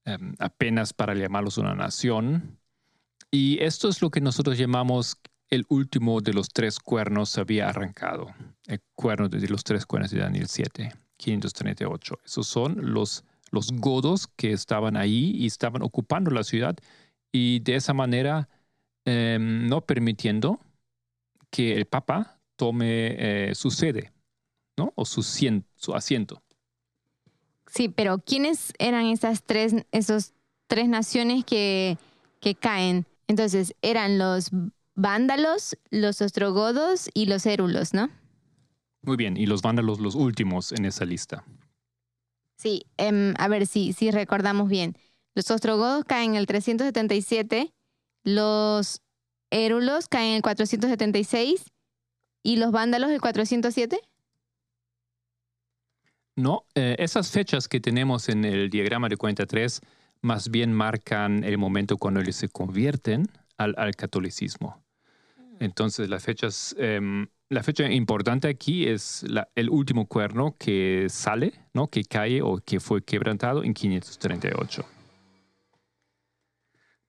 em, 0.04 0.34
apenas 0.38 0.92
para 0.92 1.14
llamarlos 1.14 1.58
una 1.58 1.74
nación. 1.74 2.58
Y 3.30 3.62
esto 3.62 3.88
es 3.88 4.02
lo 4.02 4.10
que 4.10 4.20
nosotros 4.20 4.58
llamamos 4.58 5.18
el 5.50 5.64
último 5.68 6.20
de 6.20 6.32
los 6.32 6.48
tres 6.48 6.78
cuernos 6.78 7.36
había 7.38 7.68
arrancado, 7.68 8.34
el 8.66 8.80
cuerno 8.94 9.28
de 9.28 9.46
los 9.48 9.64
tres 9.64 9.86
cuernos 9.86 10.10
de 10.10 10.20
Daniel 10.20 10.48
7. 10.48 10.92
538. 11.22 12.18
Esos 12.24 12.46
son 12.46 12.92
los, 12.92 13.24
los 13.50 13.70
godos 13.72 14.26
que 14.36 14.52
estaban 14.52 14.96
ahí 14.96 15.32
y 15.36 15.46
estaban 15.46 15.82
ocupando 15.82 16.30
la 16.30 16.42
ciudad 16.42 16.76
y 17.30 17.60
de 17.60 17.76
esa 17.76 17.94
manera 17.94 18.48
em, 19.04 19.68
no 19.68 19.82
permitiendo 19.86 20.60
que 21.50 21.74
el 21.76 21.86
Papa 21.86 22.40
tome 22.56 23.50
eh, 23.50 23.54
su 23.54 23.70
sede 23.70 24.12
¿no? 24.76 24.92
o 24.94 25.04
su, 25.04 25.22
su 25.22 25.94
asiento. 25.94 26.42
Sí, 27.66 27.88
pero 27.88 28.18
¿quiénes 28.18 28.72
eran 28.78 29.06
esas 29.06 29.42
tres, 29.44 29.74
esos 29.92 30.34
tres 30.66 30.88
naciones 30.88 31.44
que, 31.44 31.96
que 32.40 32.54
caen? 32.54 33.06
Entonces, 33.28 33.74
eran 33.80 34.18
los 34.18 34.50
vándalos, 34.94 35.78
los 35.90 36.20
ostrogodos 36.20 37.08
y 37.14 37.26
los 37.26 37.46
érulos, 37.46 37.94
¿no? 37.94 38.10
Muy 39.02 39.16
bien, 39.16 39.36
y 39.36 39.46
los 39.46 39.62
vándalos 39.62 40.00
los 40.00 40.14
últimos 40.14 40.72
en 40.72 40.84
esa 40.84 41.04
lista. 41.04 41.44
Sí, 42.56 42.84
em, 42.96 43.34
a 43.38 43.48
ver 43.48 43.66
si 43.66 43.92
sí, 43.92 44.10
recordamos 44.10 44.68
bien. 44.68 44.96
Los 45.34 45.50
ostrogodos 45.50 46.04
caen 46.04 46.32
en 46.32 46.36
el 46.36 46.46
377, 46.46 47.72
los 48.22 49.00
érulos 49.50 50.08
caen 50.08 50.28
en 50.28 50.36
el 50.36 50.42
476 50.42 51.64
y 52.42 52.56
los 52.56 52.72
vándalos 52.72 53.10
el 53.10 53.20
407. 53.20 54.00
No, 56.36 56.64
eh, 56.74 56.96
esas 56.98 57.30
fechas 57.30 57.68
que 57.68 57.80
tenemos 57.80 58.28
en 58.28 58.44
el 58.44 58.70
diagrama 58.70 59.08
de 59.08 59.16
43 59.16 59.80
más 60.22 60.50
bien 60.50 60.72
marcan 60.72 61.44
el 61.44 61.58
momento 61.58 61.98
cuando 61.98 62.20
ellos 62.20 62.36
se 62.36 62.48
convierten 62.48 63.28
al, 63.58 63.94
catolicismo. 63.96 64.82
Mm. 65.36 65.64
Entonces 65.64 66.08
las 66.08 66.24
fechas 66.24 66.74
em, 66.78 67.26
la 67.52 67.62
fecha 67.62 67.86
importante 67.90 68.48
aquí 68.48 68.88
es 68.88 69.26
el 69.54 69.68
último 69.68 70.06
cuerno 70.06 70.56
que 70.58 71.06
sale, 71.10 71.52
¿no? 71.74 71.86
que 71.86 72.02
cae 72.02 72.40
o 72.40 72.56
que 72.56 72.80
fue 72.80 73.02
quebrantado 73.02 73.62
en 73.62 73.74
538. 73.74 74.86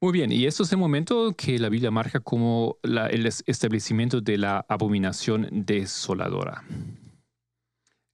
Muy 0.03 0.12
bien, 0.12 0.33
y 0.33 0.48
esto 0.48 0.63
es 0.63 0.72
el 0.74 0.79
momento 0.79 1.33
que 1.33 1.57
la 1.57 1.69
Biblia 1.69 1.89
marca 1.89 2.19
como 2.19 2.77
el 2.83 3.25
establecimiento 3.25 4.19
de 4.19 4.38
la 4.38 4.65
abominación 4.67 5.48
desoladora. 5.50 6.62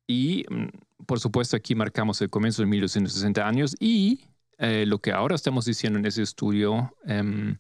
Y, 0.05 0.45
mm, 0.47 0.67
por 1.07 1.19
supuesto, 1.19 1.57
aquí 1.57 1.73
marcamos 1.73 2.21
el 2.21 2.29
comienzo 2.29 2.61
de 2.61 2.67
1260 2.67 3.47
años 3.47 3.75
y 3.79 4.19
eh, 4.59 4.85
lo 4.85 4.99
que 4.99 5.11
ahora 5.11 5.33
estamos 5.33 5.65
diciendo 5.65 5.97
en 5.97 6.05
ese 6.05 6.21
estudio, 6.21 6.95
em, 7.07 7.57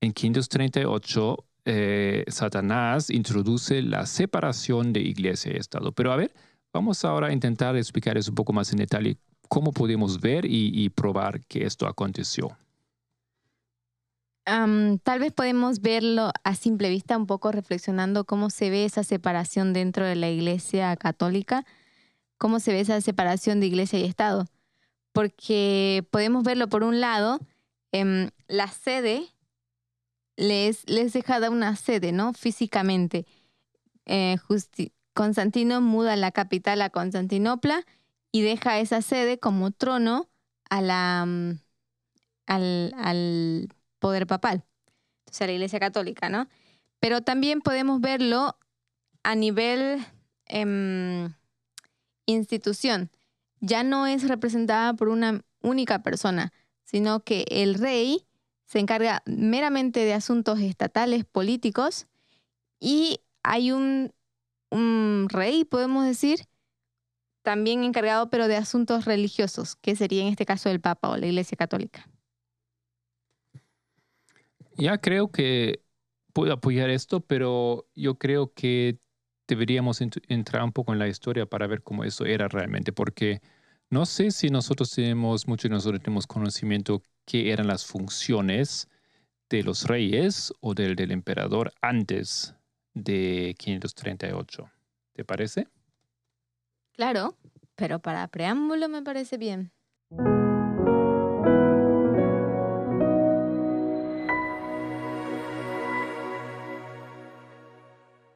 en 0.00 0.12
538 0.12 1.44
eh, 1.64 2.24
Satanás 2.28 3.10
introduce 3.10 3.82
la 3.82 4.06
separación 4.06 4.92
de 4.92 5.00
iglesia 5.00 5.52
y 5.52 5.56
Estado. 5.56 5.90
Pero 5.90 6.12
a 6.12 6.16
ver, 6.16 6.32
vamos 6.72 7.04
ahora 7.04 7.26
a 7.26 7.32
intentar 7.32 7.76
explicar 7.76 8.18
eso 8.18 8.30
un 8.30 8.36
poco 8.36 8.52
más 8.52 8.70
en 8.70 8.78
detalle, 8.78 9.16
cómo 9.48 9.72
podemos 9.72 10.20
ver 10.20 10.44
y, 10.44 10.88
probar 10.90 11.40
que 11.46 11.66
esto 11.66 11.88
aconteció. 11.88 12.56
Tal 15.02 15.18
vez 15.18 15.32
podemos 15.32 15.80
verlo 15.80 16.32
a 16.44 16.54
simple 16.54 16.88
vista, 16.90 17.16
un 17.16 17.26
poco 17.26 17.52
reflexionando 17.52 18.24
cómo 18.24 18.50
se 18.50 18.70
ve 18.70 18.84
esa 18.84 19.04
separación 19.04 19.72
dentro 19.72 20.04
de 20.06 20.16
la 20.16 20.30
iglesia 20.30 20.96
católica, 20.96 21.66
cómo 22.38 22.60
se 22.60 22.72
ve 22.72 22.80
esa 22.80 23.00
separación 23.00 23.60
de 23.60 23.66
iglesia 23.66 23.98
y 23.98 24.04
Estado. 24.04 24.46
Porque 25.12 26.06
podemos 26.10 26.44
verlo 26.44 26.68
por 26.68 26.84
un 26.84 27.00
lado, 27.00 27.40
en 27.92 28.32
la 28.46 28.68
sede 28.68 29.28
les, 30.36 30.88
les 30.88 31.12
dejada 31.12 31.50
una 31.50 31.74
sede, 31.76 32.12
¿no? 32.12 32.32
Físicamente. 32.32 33.26
Eh, 34.06 34.36
Constantino 35.14 35.80
muda 35.80 36.16
la 36.16 36.30
capital 36.30 36.80
a 36.80 36.90
Constantinopla 36.90 37.84
y 38.30 38.42
deja 38.42 38.78
esa 38.78 39.02
sede 39.02 39.38
como 39.38 39.72
trono 39.72 40.28
a 40.70 40.80
la, 40.80 41.26
al, 42.46 43.74
poder 43.98 44.26
papal, 44.26 44.64
o 45.30 45.32
sea, 45.32 45.46
la 45.46 45.54
Iglesia 45.54 45.80
Católica, 45.80 46.28
¿no? 46.28 46.48
Pero 47.00 47.22
también 47.22 47.60
podemos 47.60 48.00
verlo 48.00 48.56
a 49.22 49.34
nivel 49.34 50.04
em, 50.46 51.32
institución. 52.26 53.10
Ya 53.60 53.82
no 53.82 54.06
es 54.06 54.28
representada 54.28 54.94
por 54.94 55.08
una 55.08 55.42
única 55.60 56.02
persona, 56.02 56.52
sino 56.84 57.20
que 57.20 57.44
el 57.48 57.74
rey 57.74 58.24
se 58.64 58.78
encarga 58.78 59.22
meramente 59.26 60.00
de 60.00 60.14
asuntos 60.14 60.60
estatales, 60.60 61.24
políticos, 61.24 62.06
y 62.78 63.20
hay 63.42 63.72
un, 63.72 64.12
rey, 65.28 65.64
podemos 65.64 66.04
decir, 66.04 66.44
también 67.42 67.82
encargado, 67.82 68.28
pero 68.28 68.46
de 68.46 68.56
asuntos 68.56 69.06
religiosos, 69.06 69.74
que 69.76 69.96
sería 69.96 70.22
en 70.22 70.28
este 70.28 70.44
caso 70.44 70.68
el 70.68 70.80
Papa 70.80 71.08
o 71.08 71.16
la 71.16 71.26
Iglesia 71.26 71.56
Católica. 71.56 72.06
Ya 74.78 74.98
creo 74.98 75.30
que 75.30 75.82
puedo 76.32 76.52
apoyar 76.52 76.88
esto, 76.88 77.20
pero 77.20 77.88
yo 77.96 78.16
creo 78.16 78.52
que 78.54 78.98
deberíamos 79.48 80.00
entrar 80.00 80.62
un 80.62 80.72
poco 80.72 80.92
en 80.92 81.00
la 81.00 81.08
historia 81.08 81.46
para 81.46 81.66
ver 81.66 81.82
cómo 81.82 82.04
eso 82.04 82.24
era 82.24 82.46
realmente, 82.46 82.92
porque 82.92 83.40
no 83.90 84.06
sé 84.06 84.30
si 84.30 84.50
nosotros 84.50 84.92
tenemos, 84.92 85.48
muchos 85.48 85.68
de 85.68 85.74
nosotros 85.74 86.00
tenemos 86.00 86.26
conocimiento 86.28 87.02
qué 87.24 87.50
eran 87.50 87.66
las 87.66 87.86
funciones 87.86 88.88
de 89.50 89.64
los 89.64 89.84
reyes 89.84 90.52
o 90.60 90.74
del, 90.74 90.94
del 90.94 91.10
emperador 91.10 91.72
antes 91.82 92.54
de 92.94 93.56
538. 93.58 94.70
¿Te 95.14 95.24
parece? 95.24 95.66
Claro, 96.92 97.36
pero 97.74 97.98
para 97.98 98.28
preámbulo 98.28 98.88
me 98.88 99.02
parece 99.02 99.38
bien. 99.38 99.72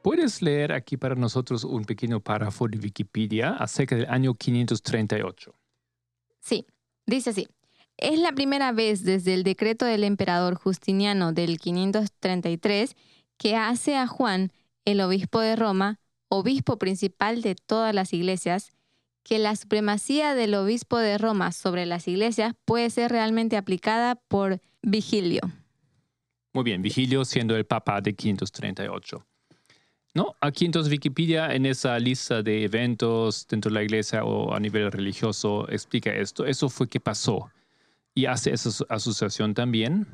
¿Puedes 0.02 0.42
leer 0.42 0.72
aquí 0.72 0.96
para 0.96 1.14
nosotros 1.14 1.62
un 1.62 1.84
pequeño 1.84 2.18
párrafo 2.18 2.66
de 2.66 2.76
Wikipedia 2.76 3.50
acerca 3.50 3.94
del 3.94 4.06
año 4.08 4.34
538? 4.34 5.54
Sí, 6.40 6.66
dice 7.06 7.30
así. 7.30 7.46
Es 7.96 8.18
la 8.18 8.32
primera 8.32 8.72
vez 8.72 9.04
desde 9.04 9.32
el 9.32 9.44
decreto 9.44 9.84
del 9.84 10.02
emperador 10.02 10.56
Justiniano 10.56 11.32
del 11.32 11.60
533 11.60 12.96
que 13.36 13.54
hace 13.54 13.96
a 13.96 14.08
Juan, 14.08 14.50
el 14.84 15.00
obispo 15.00 15.38
de 15.38 15.54
Roma, 15.54 16.00
obispo 16.28 16.78
principal 16.78 17.40
de 17.40 17.54
todas 17.54 17.94
las 17.94 18.12
iglesias, 18.12 18.72
que 19.22 19.38
la 19.38 19.54
supremacía 19.54 20.34
del 20.34 20.54
obispo 20.56 20.98
de 20.98 21.16
Roma 21.16 21.52
sobre 21.52 21.86
las 21.86 22.08
iglesias 22.08 22.54
puede 22.64 22.90
ser 22.90 23.12
realmente 23.12 23.56
aplicada 23.56 24.16
por 24.16 24.60
Vigilio. 24.82 25.42
Muy 26.52 26.64
bien, 26.64 26.82
Vigilio 26.82 27.24
siendo 27.24 27.54
el 27.54 27.66
papa 27.66 28.00
de 28.00 28.14
538. 28.16 29.24
No, 30.14 30.36
aquí 30.40 30.66
entonces 30.66 30.92
Wikipedia 30.92 31.54
en 31.54 31.64
esa 31.64 31.98
lista 31.98 32.42
de 32.42 32.64
eventos 32.64 33.46
dentro 33.48 33.70
de 33.70 33.76
la 33.76 33.82
iglesia 33.82 34.24
o 34.24 34.54
a 34.54 34.60
nivel 34.60 34.92
religioso 34.92 35.66
explica 35.70 36.12
esto. 36.14 36.44
Eso 36.44 36.68
fue 36.68 36.86
que 36.86 37.00
pasó 37.00 37.50
y 38.14 38.26
hace 38.26 38.52
esa 38.52 38.84
asociación 38.90 39.54
también. 39.54 40.06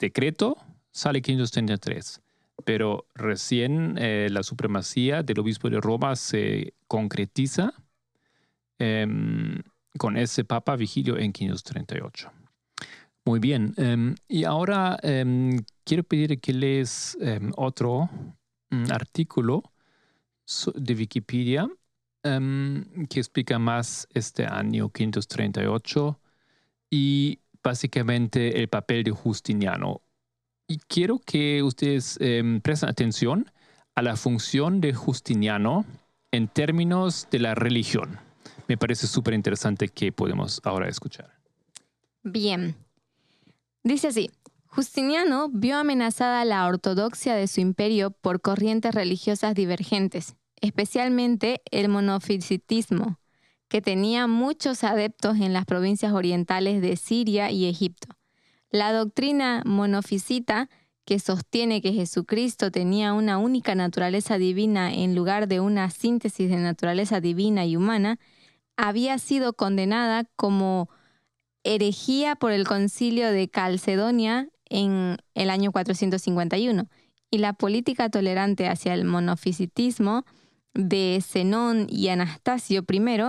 Decreto 0.00 0.56
sale 0.90 1.22
533, 1.22 2.22
pero 2.64 3.06
recién 3.14 3.96
eh, 3.98 4.28
la 4.30 4.42
supremacía 4.42 5.22
del 5.22 5.38
obispo 5.38 5.70
de 5.70 5.80
Roma 5.80 6.16
se 6.16 6.74
concretiza 6.88 7.72
em, 8.78 9.62
con 9.96 10.16
ese 10.16 10.44
Papa 10.44 10.74
Vigilio 10.74 11.18
en 11.18 11.32
538. 11.32 12.32
Muy 13.24 13.38
bien, 13.38 13.74
em, 13.76 14.16
y 14.28 14.44
ahora 14.44 14.98
em, 15.02 15.64
quiero 15.84 16.02
pedir 16.02 16.40
que 16.40 16.52
lees 16.52 17.16
otro 17.56 18.08
artículo 18.90 19.62
de 20.74 20.94
Wikipedia 20.94 21.68
que 22.22 23.20
explica 23.20 23.58
más 23.58 24.08
este 24.12 24.46
año 24.46 24.88
538 24.88 26.18
y 26.90 27.38
básicamente 27.62 28.60
el 28.60 28.68
papel 28.68 29.04
de 29.04 29.12
Justiniano. 29.12 30.00
Y 30.68 30.78
quiero 30.78 31.18
que 31.18 31.62
ustedes 31.62 32.18
eh, 32.20 32.60
presten 32.62 32.88
atención 32.88 33.50
a 33.94 34.02
la 34.02 34.16
función 34.16 34.80
de 34.80 34.92
Justiniano 34.92 35.84
en 36.32 36.48
términos 36.48 37.28
de 37.30 37.38
la 37.38 37.54
religión. 37.54 38.18
Me 38.68 38.76
parece 38.76 39.06
súper 39.06 39.34
interesante 39.34 39.88
que 39.88 40.10
podemos 40.10 40.60
ahora 40.64 40.88
escuchar. 40.88 41.32
Bien. 42.24 42.74
Dice 43.84 44.08
así, 44.08 44.30
Justiniano 44.76 45.48
vio 45.48 45.78
amenazada 45.78 46.44
la 46.44 46.66
ortodoxia 46.66 47.34
de 47.34 47.46
su 47.46 47.62
imperio 47.62 48.10
por 48.10 48.42
corrientes 48.42 48.94
religiosas 48.94 49.54
divergentes, 49.54 50.36
especialmente 50.60 51.62
el 51.70 51.88
monofisitismo, 51.88 53.18
que 53.68 53.80
tenía 53.80 54.26
muchos 54.26 54.84
adeptos 54.84 55.38
en 55.38 55.54
las 55.54 55.64
provincias 55.64 56.12
orientales 56.12 56.82
de 56.82 56.96
Siria 56.96 57.50
y 57.50 57.64
Egipto. 57.64 58.08
La 58.70 58.92
doctrina 58.92 59.62
monofisita, 59.64 60.68
que 61.06 61.20
sostiene 61.20 61.80
que 61.80 61.94
Jesucristo 61.94 62.70
tenía 62.70 63.14
una 63.14 63.38
única 63.38 63.74
naturaleza 63.74 64.36
divina 64.36 64.92
en 64.92 65.14
lugar 65.14 65.48
de 65.48 65.60
una 65.60 65.88
síntesis 65.88 66.50
de 66.50 66.56
naturaleza 66.58 67.22
divina 67.22 67.64
y 67.64 67.76
humana, 67.76 68.18
había 68.76 69.16
sido 69.16 69.54
condenada 69.54 70.24
como 70.36 70.90
herejía 71.64 72.36
por 72.36 72.52
el 72.52 72.66
concilio 72.66 73.32
de 73.32 73.48
Calcedonia 73.48 74.50
en 74.68 75.16
el 75.34 75.50
año 75.50 75.72
451, 75.72 76.88
y 77.30 77.38
la 77.38 77.52
política 77.52 78.08
tolerante 78.08 78.68
hacia 78.68 78.94
el 78.94 79.04
monofisitismo 79.04 80.24
de 80.74 81.22
Zenón 81.22 81.86
y 81.88 82.08
Anastasio 82.08 82.84
I 82.88 83.22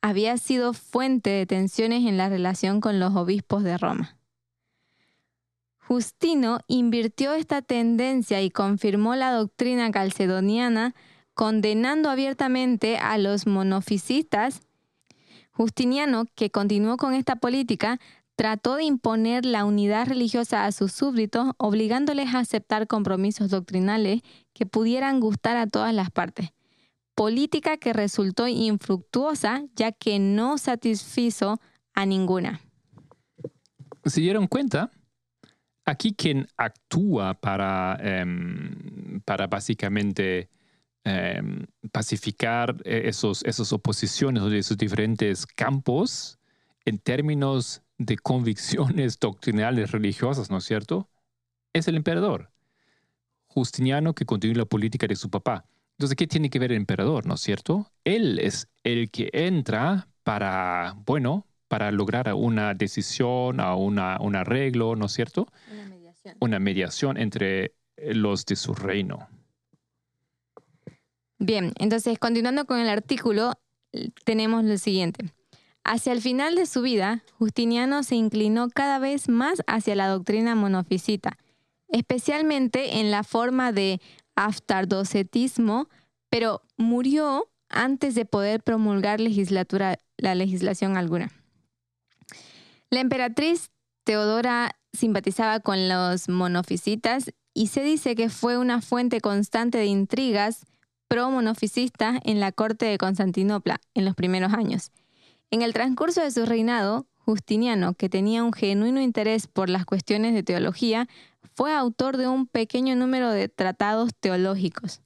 había 0.00 0.36
sido 0.36 0.72
fuente 0.72 1.30
de 1.30 1.46
tensiones 1.46 2.06
en 2.06 2.16
la 2.16 2.28
relación 2.28 2.80
con 2.80 3.00
los 3.00 3.14
obispos 3.16 3.64
de 3.64 3.78
Roma. 3.78 4.16
Justino 5.78 6.60
invirtió 6.66 7.32
esta 7.32 7.62
tendencia 7.62 8.42
y 8.42 8.50
confirmó 8.50 9.14
la 9.14 9.32
doctrina 9.32 9.90
calcedoniana, 9.90 10.94
condenando 11.32 12.10
abiertamente 12.10 12.98
a 12.98 13.16
los 13.16 13.46
monofisistas. 13.46 14.60
Justiniano, 15.50 16.26
que 16.34 16.50
continuó 16.50 16.98
con 16.98 17.14
esta 17.14 17.36
política, 17.36 18.00
trató 18.38 18.76
de 18.76 18.84
imponer 18.84 19.44
la 19.44 19.66
unidad 19.66 20.06
religiosa 20.06 20.64
a 20.64 20.72
sus 20.72 20.92
súbditos, 20.92 21.50
obligándoles 21.58 22.34
a 22.34 22.38
aceptar 22.38 22.86
compromisos 22.86 23.50
doctrinales 23.50 24.22
que 24.54 24.64
pudieran 24.64 25.18
gustar 25.18 25.56
a 25.56 25.66
todas 25.66 25.92
las 25.92 26.10
partes 26.10 26.52
política 27.18 27.78
que 27.78 27.92
resultó 27.92 28.46
infructuosa 28.46 29.64
ya 29.74 29.90
que 29.90 30.20
no 30.20 30.56
satisfizo 30.56 31.60
a 31.92 32.06
ninguna. 32.06 32.60
¿Se 34.04 34.20
dieron 34.20 34.46
cuenta? 34.46 34.92
Aquí 35.84 36.14
quien 36.14 36.46
actúa 36.56 37.34
para, 37.34 37.98
em, 38.00 39.20
para 39.24 39.48
básicamente 39.48 40.48
em, 41.02 41.66
pacificar 41.90 42.76
eh, 42.84 43.02
esos, 43.06 43.42
esas 43.44 43.72
oposiciones 43.72 44.44
de 44.44 44.58
esos 44.58 44.76
diferentes 44.76 45.44
campos 45.44 46.38
en 46.84 46.98
términos 46.98 47.82
de 47.98 48.16
convicciones 48.16 49.18
doctrinales 49.20 49.90
religiosas, 49.90 50.50
¿no 50.50 50.58
es 50.58 50.64
cierto? 50.64 51.08
Es 51.72 51.88
el 51.88 51.96
emperador. 51.96 52.50
Justiniano 53.46 54.14
que 54.14 54.24
continúa 54.24 54.58
la 54.58 54.64
política 54.64 55.06
de 55.06 55.16
su 55.16 55.30
papá. 55.30 55.64
Entonces, 55.98 56.16
¿qué 56.16 56.26
tiene 56.26 56.48
que 56.48 56.60
ver 56.60 56.70
el 56.70 56.78
emperador, 56.78 57.26
no 57.26 57.34
es 57.34 57.40
cierto? 57.40 57.90
Él 58.04 58.38
es 58.38 58.68
el 58.84 59.10
que 59.10 59.30
entra 59.32 60.08
para, 60.22 60.94
bueno, 61.04 61.46
para 61.66 61.90
lograr 61.90 62.32
una 62.34 62.74
decisión, 62.74 63.60
a 63.60 63.74
una, 63.74 64.18
un 64.20 64.36
arreglo, 64.36 64.94
¿no 64.94 65.06
es 65.06 65.12
cierto? 65.12 65.48
Una 65.70 65.86
mediación. 65.86 66.36
Una 66.40 66.58
mediación 66.58 67.16
entre 67.18 67.74
los 67.96 68.46
de 68.46 68.56
su 68.56 68.74
reino. 68.74 69.28
Bien, 71.38 71.72
entonces, 71.78 72.18
continuando 72.18 72.64
con 72.64 72.78
el 72.78 72.88
artículo, 72.88 73.54
tenemos 74.24 74.64
lo 74.64 74.76
siguiente. 74.78 75.32
Hacia 75.90 76.12
el 76.12 76.20
final 76.20 76.54
de 76.54 76.66
su 76.66 76.82
vida, 76.82 77.24
Justiniano 77.38 78.02
se 78.02 78.14
inclinó 78.14 78.68
cada 78.68 78.98
vez 78.98 79.30
más 79.30 79.62
hacia 79.66 79.96
la 79.96 80.06
doctrina 80.08 80.54
monofisita, 80.54 81.38
especialmente 81.88 83.00
en 83.00 83.10
la 83.10 83.24
forma 83.24 83.72
de 83.72 83.98
aftardocetismo, 84.36 85.88
pero 86.28 86.60
murió 86.76 87.48
antes 87.70 88.14
de 88.14 88.26
poder 88.26 88.62
promulgar 88.62 89.18
legislatura, 89.18 89.98
la 90.18 90.34
legislación 90.34 90.98
alguna. 90.98 91.32
La 92.90 93.00
emperatriz 93.00 93.70
Teodora 94.04 94.76
simpatizaba 94.92 95.60
con 95.60 95.88
los 95.88 96.28
monofisitas 96.28 97.32
y 97.54 97.68
se 97.68 97.82
dice 97.82 98.14
que 98.14 98.28
fue 98.28 98.58
una 98.58 98.82
fuente 98.82 99.22
constante 99.22 99.78
de 99.78 99.86
intrigas 99.86 100.66
pro-monofisistas 101.08 102.20
en 102.24 102.40
la 102.40 102.52
corte 102.52 102.84
de 102.84 102.98
Constantinopla 102.98 103.80
en 103.94 104.04
los 104.04 104.14
primeros 104.14 104.52
años. 104.52 104.92
En 105.50 105.62
el 105.62 105.72
transcurso 105.72 106.22
de 106.22 106.30
su 106.30 106.44
reinado, 106.44 107.06
Justiniano, 107.16 107.94
que 107.94 108.08
tenía 108.08 108.42
un 108.42 108.52
genuino 108.52 109.00
interés 109.00 109.46
por 109.46 109.70
las 109.70 109.84
cuestiones 109.86 110.34
de 110.34 110.42
teología, 110.42 111.08
fue 111.54 111.74
autor 111.74 112.16
de 112.16 112.28
un 112.28 112.46
pequeño 112.46 112.96
número 112.96 113.30
de 113.30 113.48
tratados 113.48 114.10
teológicos. 114.18 115.00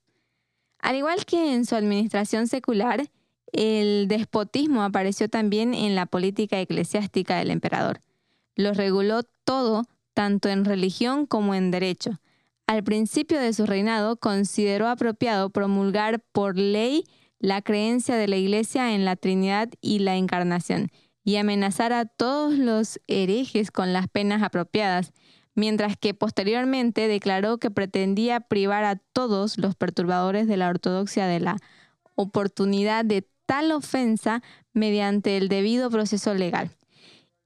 Al 0.80 0.96
igual 0.96 1.24
que 1.24 1.54
en 1.54 1.64
su 1.64 1.76
administración 1.76 2.48
secular, 2.48 3.08
el 3.52 4.08
despotismo 4.08 4.82
apareció 4.82 5.28
también 5.28 5.74
en 5.74 5.94
la 5.94 6.06
política 6.06 6.60
eclesiástica 6.60 7.36
del 7.36 7.50
emperador. 7.50 8.00
Lo 8.56 8.72
reguló 8.72 9.22
todo, 9.44 9.84
tanto 10.12 10.48
en 10.48 10.64
religión 10.64 11.26
como 11.26 11.54
en 11.54 11.70
derecho. 11.70 12.20
Al 12.66 12.82
principio 12.82 13.38
de 13.38 13.52
su 13.52 13.66
reinado 13.66 14.16
consideró 14.16 14.88
apropiado 14.88 15.50
promulgar 15.50 16.20
por 16.32 16.58
ley 16.58 17.04
la 17.42 17.60
creencia 17.60 18.16
de 18.16 18.28
la 18.28 18.36
Iglesia 18.36 18.94
en 18.94 19.04
la 19.04 19.16
Trinidad 19.16 19.68
y 19.80 19.98
la 19.98 20.14
Encarnación, 20.16 20.90
y 21.24 21.36
amenazar 21.36 21.92
a 21.92 22.06
todos 22.06 22.54
los 22.54 22.98
herejes 23.08 23.70
con 23.70 23.92
las 23.92 24.08
penas 24.08 24.42
apropiadas, 24.42 25.12
mientras 25.54 25.98
que 25.98 26.14
posteriormente 26.14 27.06
declaró 27.08 27.58
que 27.58 27.70
pretendía 27.70 28.40
privar 28.40 28.84
a 28.84 28.96
todos 28.96 29.58
los 29.58 29.74
perturbadores 29.74 30.46
de 30.46 30.56
la 30.56 30.68
ortodoxia 30.68 31.26
de 31.26 31.40
la 31.40 31.58
oportunidad 32.14 33.04
de 33.04 33.28
tal 33.44 33.72
ofensa 33.72 34.42
mediante 34.72 35.36
el 35.36 35.48
debido 35.48 35.90
proceso 35.90 36.32
legal. 36.34 36.70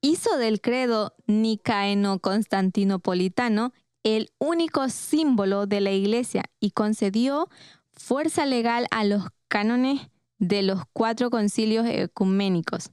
Hizo 0.02 0.36
del 0.36 0.60
credo 0.60 1.14
nicaeno-constantinopolitano 1.26 3.72
el 4.04 4.30
único 4.38 4.90
símbolo 4.90 5.66
de 5.66 5.80
la 5.80 5.92
Iglesia 5.92 6.42
y 6.60 6.72
concedió 6.72 7.48
fuerza 7.92 8.44
legal 8.44 8.86
a 8.90 9.04
los 9.04 9.22
cánones 9.48 10.08
de 10.38 10.62
los 10.62 10.82
cuatro 10.92 11.30
concilios 11.30 11.86
ecuménicos. 11.86 12.90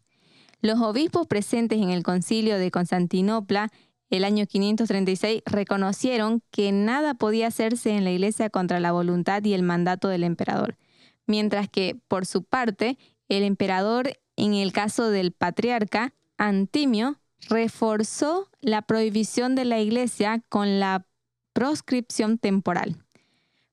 Los 0.61 0.79
obispos 0.79 1.27
presentes 1.27 1.81
en 1.81 1.89
el 1.89 2.03
concilio 2.03 2.57
de 2.57 2.71
Constantinopla 2.71 3.69
el 4.09 4.25
año 4.25 4.45
536 4.45 5.41
reconocieron 5.45 6.43
que 6.51 6.71
nada 6.71 7.15
podía 7.15 7.47
hacerse 7.47 7.97
en 7.97 8.03
la 8.03 8.11
iglesia 8.11 8.51
contra 8.51 8.79
la 8.79 8.91
voluntad 8.91 9.43
y 9.43 9.53
el 9.53 9.63
mandato 9.63 10.07
del 10.07 10.23
emperador, 10.23 10.77
mientras 11.25 11.67
que, 11.67 11.99
por 12.07 12.27
su 12.27 12.43
parte, 12.43 12.99
el 13.27 13.41
emperador, 13.41 14.13
en 14.35 14.53
el 14.53 14.71
caso 14.71 15.09
del 15.09 15.31
patriarca 15.31 16.13
Antimio, 16.37 17.19
reforzó 17.49 18.49
la 18.61 18.83
prohibición 18.83 19.55
de 19.55 19.65
la 19.65 19.79
iglesia 19.79 20.43
con 20.47 20.79
la 20.79 21.07
proscripción 21.53 22.37
temporal. 22.37 23.03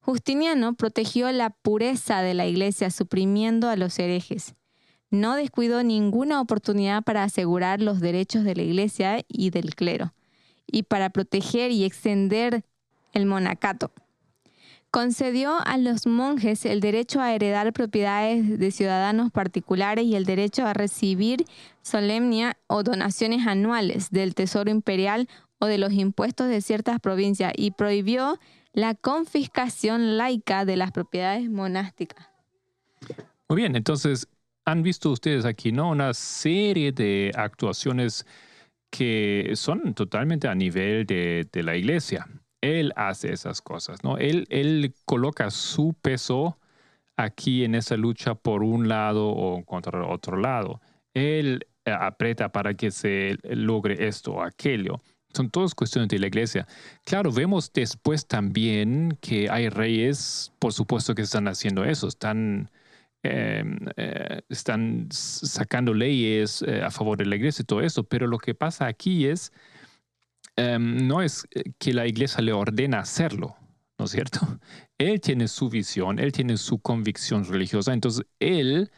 Justiniano 0.01 0.75
protegió 0.75 1.31
la 1.31 1.51
pureza 1.51 2.23
de 2.23 2.35
la 2.35 2.47
iglesia 2.47 2.91
suprimiendo 2.91 3.69
a 3.69 3.77
los 3.77 3.99
herejes. 3.99 4.55
No 5.11 5.35
descuidó 5.35 5.83
ninguna 5.83 6.41
oportunidad 6.41 7.03
para 7.03 7.25
asegurar 7.25 7.81
los 7.81 8.01
derechos 8.01 8.45
de 8.45 8.55
la 8.55 8.63
iglesia 8.63 9.25
y 9.29 9.51
del 9.51 9.75
clero 9.75 10.15
y 10.67 10.85
para 10.85 11.11
proteger 11.11 11.71
y 11.71 11.85
extender 11.85 12.65
el 13.13 13.27
monacato. 13.27 13.91
Concedió 14.91 15.59
a 15.65 15.79
los 15.79 16.07
monjes 16.07 16.65
el 16.65 16.81
derecho 16.81 17.21
a 17.21 17.33
heredar 17.33 17.73
propiedades 17.73 18.59
de 18.59 18.71
ciudadanos 18.73 19.31
particulares 19.31 20.05
y 20.05 20.17
el 20.17 20.25
derecho 20.25 20.67
a 20.67 20.73
recibir 20.73 21.45
solemnia 21.83 22.57
o 22.67 22.83
donaciones 22.83 23.47
anuales 23.47 24.11
del 24.11 24.35
Tesoro 24.35 24.71
Imperial 24.71 25.29
o 25.61 25.67
de 25.67 25.79
los 25.79 25.93
impuestos 25.93 26.49
de 26.49 26.61
ciertas 26.61 26.99
provincias 26.99 27.53
y 27.57 27.71
prohibió 27.71 28.41
la 28.73 28.95
confiscación 28.95 30.17
laica 30.17 30.65
de 30.65 30.77
las 30.77 30.93
propiedades 30.93 31.51
monásticas. 31.51 32.29
Muy 33.49 33.57
bien, 33.57 33.77
entonces 33.77 34.29
han 34.65 34.83
visto 34.83 35.11
ustedes 35.11 35.45
aquí, 35.45 35.73
¿no? 35.73 35.91
Una 35.91 36.15
serie 36.15 36.93
de 36.93 37.33
actuaciones 37.35 38.27
que 38.91 39.53
son 39.55 39.95
totalmente 39.95 40.49
a 40.49 40.55
nivel 40.55 41.07
de, 41.07 41.49
la 41.63 41.77
iglesia. 41.77 42.27
Él 42.61 42.93
hace 42.97 43.33
esas 43.33 43.63
cosas, 43.63 44.05
¿no? 44.05 44.19
Él, 44.19 44.47
él 44.51 44.95
coloca 45.05 45.51
su 45.51 45.95
peso 45.95 46.59
aquí 47.17 47.65
en 47.65 47.75
esa 47.75 47.97
lucha 47.97 48.35
por 48.35 48.63
un 48.63 48.89
lado 48.89 49.29
o 49.29 49.65
contra 49.65 50.07
otro 50.07 50.37
lado. 50.37 50.81
Él 51.15 51.67
eh, 51.85 51.93
aprieta 51.93 52.51
para 52.51 52.75
que 52.75 52.91
se 52.91 53.39
logre 53.45 54.07
esto 54.07 54.35
o 54.35 54.43
aquello. 54.43 55.01
Son 55.33 55.49
todas 55.51 55.75
cuestiones 55.75 56.09
de 56.09 56.19
la 56.19 56.27
iglesia. 56.27 56.66
Claro, 57.05 57.31
vemos 57.33 57.73
después 57.73 58.27
también 58.27 59.16
que 59.21 59.49
hay 59.49 59.69
reyes, 59.69 60.53
por 60.59 60.73
supuesto, 60.73 61.14
que 61.14 61.23
están 61.23 61.47
haciendo 61.47 61.85
eso, 61.85 62.09
están, 62.09 62.71
em, 63.23 63.79
eh, 63.97 64.43
están 64.49 65.09
sacando 65.11 65.95
leyes 65.95 66.62
eh, 66.62 66.83
a 66.83 66.90
favor 66.90 67.16
de 67.19 67.27
la 67.27 67.37
iglesia 67.37 67.62
y 67.62 67.66
todo 67.66 67.81
eso, 67.81 68.05
pero 68.05 68.27
lo 68.27 68.38
que 68.38 68.55
pasa 68.55 68.87
aquí 68.87 69.27
es, 69.27 69.53
em, 70.57 71.07
no 71.07 71.23
es 71.23 71.47
que 71.79 71.93
la 71.93 72.07
iglesia 72.07 72.43
le 72.43 72.53
ordena 72.53 73.01
hacerlo, 73.01 73.57
¿no 73.99 74.07
es 74.07 74.11
cierto? 74.11 74.40
Él 74.99 75.21
tiene 75.21 75.49
su 75.49 75.71
visión, 75.71 76.19
él 76.19 76.31
tiene 76.33 76.59
su 76.59 76.79
convicción 76.81 77.45
religiosa, 77.45 77.95
entonces 77.95 78.27
él 78.38 78.90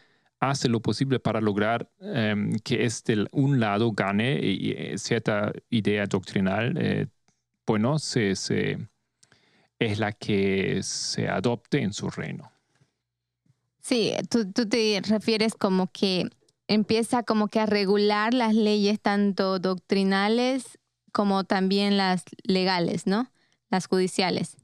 hace 0.49 0.69
lo 0.69 0.81
posible 0.81 1.19
para 1.19 1.41
lograr 1.41 1.89
em, 1.99 2.57
que 2.59 2.85
este 2.85 3.25
un 3.31 3.59
lado 3.59 3.91
gane 3.91 4.39
y, 4.41 4.71
eh, 4.71 4.97
cierta 4.97 5.51
idea 5.69 6.05
doctrinal, 6.05 6.77
eh, 6.77 7.07
bueno, 7.65 7.99
se, 7.99 8.31
es 8.31 9.99
la 9.99 10.11
que 10.11 10.81
se 10.83 11.27
adopte 11.27 11.81
en 11.81 11.93
su 11.93 12.09
reino. 12.09 12.51
Sí, 13.81 14.13
tú, 14.29 14.51
tú 14.51 14.67
te 14.67 15.01
refieres 15.05 15.55
como 15.55 15.87
que 15.91 16.29
empieza 16.67 17.23
como 17.23 17.47
que 17.47 17.59
a 17.59 17.65
regular 17.65 18.33
las 18.33 18.55
leyes 18.55 18.99
tanto 19.01 19.59
doctrinales 19.59 20.79
como 21.11 21.43
también 21.43 21.97
las 21.97 22.23
legales, 22.43 23.07
¿no? 23.07 23.29
Las 23.69 23.87
judiciales. 23.87 24.57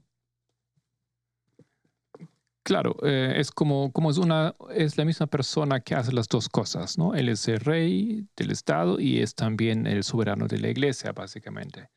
Claro, 2.62 2.96
eh, 3.02 3.34
es 3.36 3.50
como, 3.50 3.90
como 3.92 4.10
es 4.10 4.18
una, 4.18 4.54
es 4.74 4.98
la 4.98 5.04
misma 5.04 5.26
persona 5.26 5.80
que 5.80 5.94
hace 5.94 6.12
las 6.12 6.28
dos 6.28 6.48
cosas, 6.48 6.98
¿no? 6.98 7.14
Él 7.14 7.28
es 7.30 7.48
el 7.48 7.60
rey 7.60 8.26
del 8.36 8.50
Estado 8.50 9.00
y 9.00 9.20
es 9.20 9.34
también 9.34 9.86
el 9.86 10.04
soberano 10.04 10.46
de 10.46 10.58
la 10.58 10.68
iglesia, 10.68 11.12
básicamente. 11.12 11.88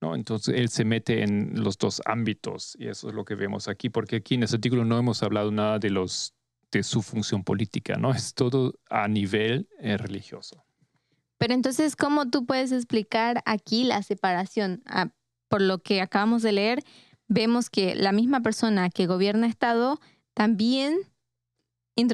¿no? 0.00 0.16
Entonces 0.16 0.56
él 0.58 0.68
se 0.68 0.84
mete 0.84 1.22
en 1.22 1.62
los 1.62 1.78
dos 1.78 2.02
ámbitos 2.04 2.76
y 2.78 2.88
eso 2.88 3.08
es 3.08 3.14
lo 3.14 3.24
que 3.24 3.36
vemos 3.36 3.68
aquí, 3.68 3.88
porque 3.88 4.16
aquí 4.16 4.34
en 4.34 4.42
este 4.42 4.56
artículo 4.56 4.84
no 4.84 4.98
hemos 4.98 5.22
hablado 5.22 5.52
nada 5.52 5.78
de 5.78 5.90
los 5.90 6.34
de 6.72 6.82
su 6.82 7.02
función 7.02 7.44
política, 7.44 7.96
¿no? 7.96 8.12
Es 8.12 8.34
todo 8.34 8.74
a 8.88 9.06
nivel 9.06 9.68
eh, 9.78 9.98
religioso. 9.98 10.64
Pero 11.36 11.52
entonces, 11.54 11.96
¿cómo 11.96 12.30
tú 12.30 12.46
puedes 12.46 12.72
explicar 12.72 13.42
aquí 13.44 13.84
la 13.84 14.02
separación? 14.02 14.82
Ah, 14.86 15.10
por 15.48 15.60
lo 15.60 15.82
que 15.82 16.00
acabamos 16.00 16.42
de 16.42 16.52
leer, 16.52 16.82
vemos 17.32 17.70
que 17.70 17.94
la 17.94 18.12
misma 18.12 18.40
persona 18.40 18.90
que 18.90 19.06
gobierna 19.06 19.46
Estado 19.46 20.00
también 20.34 21.00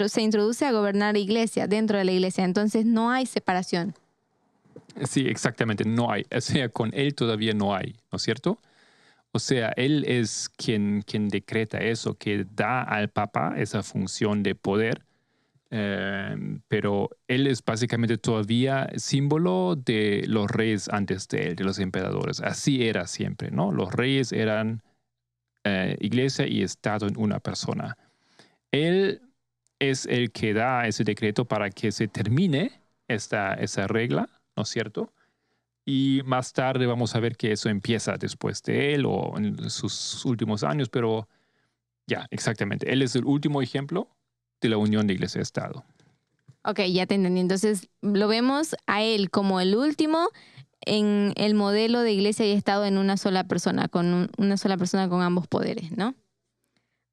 se 0.09 0.23
introduce 0.23 0.67
a 0.67 0.73
gobernar 0.73 1.17
iglesia 1.17 1.67
dentro 1.67 1.99
de 1.99 2.05
la 2.05 2.13
iglesia. 2.13 2.45
Entonces 2.45 2.85
no 2.85 3.11
hay 3.11 3.27
separación. 3.27 3.95
Sí, 5.09 5.27
exactamente, 5.27 5.85
no 5.85 6.11
hay. 6.11 6.27
O 6.35 6.41
sea, 6.41 6.69
con 6.69 6.93
él 6.95 7.15
todavía 7.15 7.55
no 7.55 7.75
hay, 7.75 7.95
¿no 8.11 8.17
es 8.17 8.23
cierto? 8.23 8.59
O 9.33 9.39
sea, 9.39 9.73
él 9.77 10.05
es 10.07 10.49
quien, 10.57 11.03
quien 11.03 11.29
decreta 11.29 11.79
eso, 11.79 12.15
que 12.15 12.47
da 12.57 12.83
al 12.83 13.09
Papa 13.09 13.55
esa 13.57 13.83
función 13.83 14.43
de 14.43 14.55
poder, 14.55 15.03
eh, 15.71 16.35
pero 16.67 17.11
él 17.29 17.47
es 17.47 17.63
básicamente 17.63 18.17
todavía 18.17 18.89
símbolo 18.97 19.77
de 19.77 20.25
los 20.27 20.51
reyes 20.51 20.89
antes 20.89 21.29
de 21.29 21.49
él, 21.49 21.57
de 21.57 21.65
los 21.65 21.79
emperadores. 21.79 22.41
Así 22.41 22.89
era 22.89 23.07
siempre, 23.07 23.51
¿no? 23.51 23.71
Los 23.71 23.93
reyes 23.93 24.33
eran 24.33 24.83
eh, 25.69 25.97
iglesia 26.01 26.47
y 26.47 26.63
Estado 26.63 27.07
en 27.07 27.17
una 27.17 27.41
persona. 27.41 27.97
Él 28.73 29.21
es 29.79 30.07
el 30.07 30.33
que 30.33 30.53
da 30.55 30.87
ese 30.87 31.05
decreto 31.05 31.45
para 31.45 31.71
que 31.71 31.93
se 31.93 32.09
termine 32.09 32.73
esta, 33.07 33.55
esa 33.55 33.87
regla, 33.87 34.29
¿no 34.57 34.63
es 34.63 34.69
cierto? 34.69 35.13
Y 35.85 36.21
más 36.25 36.53
tarde 36.53 36.87
vamos 36.87 37.15
a 37.15 37.21
ver 37.21 37.37
que 37.37 37.53
eso 37.53 37.69
empieza 37.69 38.17
después 38.19 38.63
de 38.63 38.95
él 38.95 39.07
o 39.07 39.39
en 39.39 39.71
sus 39.71 40.25
últimos 40.25 40.63
años, 40.63 40.89
pero 40.89 41.29
ya, 42.07 42.27
exactamente. 42.31 42.93
Él 42.93 43.03
es 43.03 43.15
el 43.17 43.25
último 43.25 43.63
ejemplo 43.63 44.09
de 44.61 44.69
la 44.69 44.77
unión 44.77 45.07
de 45.07 45.15
iglesia-estado. 45.15 45.85
Ok, 46.65 46.81
ya 46.93 47.07
te 47.07 47.15
entendí. 47.15 47.41
Entonces, 47.41 47.89
lo 48.03 48.29
vemos 48.29 48.77
a 48.87 49.03
él 49.03 49.31
como 49.31 49.61
el 49.61 49.75
último 49.77 50.29
en 50.81 51.33
el 51.37 51.55
modelo 51.55 52.01
de 52.01 52.13
iglesia 52.13 52.47
y 52.47 52.53
Estado 52.53 52.85
en 52.85 52.99
una 52.99 53.17
sola 53.17 53.45
persona, 53.45 53.89
con 53.89 54.31
una 54.39 54.57
sola 54.57 54.77
persona 54.77 55.09
con 55.09 55.23
ambos 55.23 55.47
poderes, 55.47 55.97
¿no? 55.97 56.15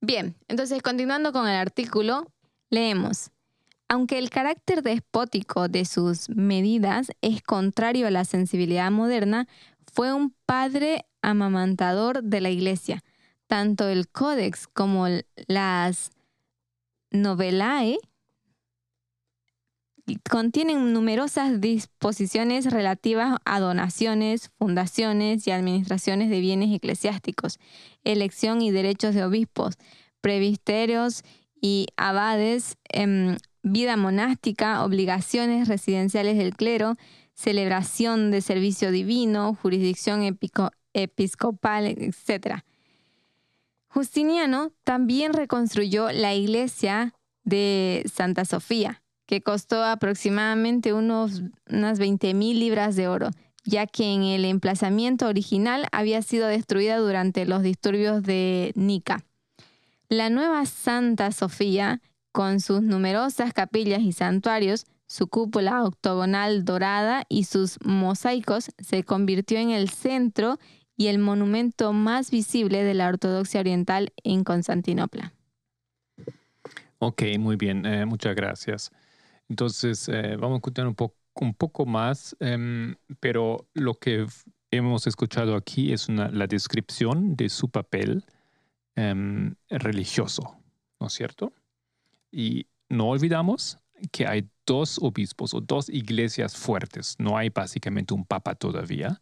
Bien, 0.01 0.35
entonces 0.47 0.81
continuando 0.81 1.31
con 1.31 1.47
el 1.47 1.55
artículo, 1.55 2.31
leemos. 2.69 3.31
Aunque 3.87 4.17
el 4.17 4.29
carácter 4.29 4.81
despótico 4.81 5.67
de 5.67 5.85
sus 5.85 6.29
medidas 6.29 7.11
es 7.21 7.41
contrario 7.41 8.07
a 8.07 8.11
la 8.11 8.25
sensibilidad 8.25 8.91
moderna, 8.91 9.47
fue 9.93 10.13
un 10.13 10.35
padre 10.45 11.05
amamantador 11.21 12.23
de 12.23 12.41
la 12.41 12.49
iglesia. 12.49 13.03
Tanto 13.47 13.87
el 13.87 14.07
códex 14.07 14.67
como 14.67 15.07
las 15.47 16.11
novelae 17.11 17.97
contienen 20.29 20.93
numerosas 20.93 21.59
disposiciones 21.59 22.65
relativas 22.65 23.37
a 23.43 23.59
donaciones, 23.59 24.51
fundaciones 24.57 25.47
y 25.47 25.51
administraciones 25.51 26.29
de 26.29 26.39
bienes 26.39 26.73
eclesiásticos, 26.73 27.59
elección 28.03 28.61
y 28.61 28.71
derechos 28.71 29.15
de 29.15 29.23
obispos, 29.23 29.75
previsterios 30.21 31.23
y 31.59 31.87
abades, 31.97 32.77
em, 32.89 33.37
vida 33.63 33.97
monástica, 33.97 34.83
obligaciones 34.83 35.67
residenciales 35.67 36.37
del 36.37 36.55
clero, 36.55 36.95
celebración 37.33 38.31
de 38.31 38.41
servicio 38.41 38.91
divino, 38.91 39.57
jurisdicción 39.61 40.21
episcopal, 40.93 41.87
etc. 41.87 42.63
Justiniano 43.87 44.71
también 44.83 45.33
reconstruyó 45.33 46.11
la 46.11 46.35
iglesia 46.35 47.13
de 47.43 48.03
Santa 48.11 48.45
Sofía, 48.45 49.01
que 49.25 49.41
costó 49.41 49.83
aproximadamente 49.83 50.93
unos, 50.93 51.43
unas 51.69 51.99
20 51.99 52.33
mil 52.33 52.59
libras 52.59 52.95
de 52.95 53.07
oro, 53.07 53.29
ya 53.63 53.87
que 53.87 54.13
en 54.13 54.23
el 54.23 54.45
emplazamiento 54.45 55.27
original 55.27 55.87
había 55.91 56.21
sido 56.21 56.47
destruida 56.47 56.97
durante 56.97 57.45
los 57.45 57.63
disturbios 57.63 58.23
de 58.23 58.71
Nica. 58.75 59.23
La 60.09 60.29
nueva 60.29 60.65
Santa 60.65 61.31
Sofía, 61.31 62.01
con 62.31 62.59
sus 62.59 62.81
numerosas 62.81 63.53
capillas 63.53 64.01
y 64.01 64.11
santuarios, 64.11 64.85
su 65.07 65.27
cúpula 65.27 65.83
octogonal 65.83 66.65
dorada 66.65 67.23
y 67.29 67.45
sus 67.45 67.77
mosaicos, 67.83 68.71
se 68.77 69.03
convirtió 69.03 69.57
en 69.57 69.71
el 69.71 69.89
centro 69.89 70.59
y 70.97 71.07
el 71.07 71.19
monumento 71.19 71.93
más 71.93 72.31
visible 72.31 72.83
de 72.83 72.93
la 72.93 73.07
ortodoxia 73.07 73.59
oriental 73.59 74.13
en 74.23 74.43
Constantinopla. 74.43 75.33
Ok, 76.99 77.23
muy 77.39 77.55
bien, 77.55 77.85
eh, 77.85 78.05
muchas 78.05 78.35
gracias. 78.35 78.91
Entonces, 79.49 80.09
eh, 80.09 80.35
vamos 80.37 80.57
a 80.59 80.61
continuar 80.61 80.95
un, 81.35 81.53
poco 81.53 81.85
más, 81.85 82.35
em, 82.39 82.95
pero 83.19 83.67
lo 83.73 83.95
que 83.95 84.25
hemos 84.71 85.07
escuchado 85.07 85.55
aquí 85.55 85.93
es 85.93 86.09
la 86.09 86.47
descripción 86.47 87.35
de 87.35 87.49
su 87.49 87.69
papel 87.69 88.25
em, 88.95 89.55
religioso, 89.69 90.57
¿no 90.99 91.07
es 91.07 91.13
cierto? 91.13 91.53
Y 92.31 92.67
no 92.89 93.09
olvidamos 93.09 93.77
que 94.11 94.25
hay 94.25 94.49
dos 94.65 94.99
obispos 95.01 95.53
o 95.53 95.61
dos 95.61 95.89
iglesias 95.89 96.55
fuertes, 96.55 97.15
no 97.19 97.37
hay 97.37 97.49
básicamente 97.49 98.13
un 98.13 98.25
papa 98.25 98.55
todavía. 98.55 99.19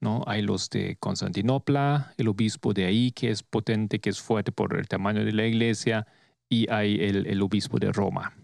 ¿no? 0.00 0.24
Hay 0.26 0.42
los 0.42 0.68
de 0.68 0.96
Constantinopla, 0.96 2.14
el 2.16 2.26
obispo 2.26 2.72
de 2.74 2.86
ahí 2.86 3.12
que 3.12 3.30
es 3.30 3.44
potente, 3.44 4.00
que 4.00 4.10
es 4.10 4.20
fuerte 4.20 4.50
por 4.50 4.76
el 4.76 4.88
tamaño 4.88 5.24
de 5.24 5.32
la 5.32 5.46
iglesia, 5.46 6.08
y 6.48 6.68
hay 6.72 6.98
el 7.00 7.40
obispo 7.40 7.78
de 7.78 7.92
Roma, 7.92 8.34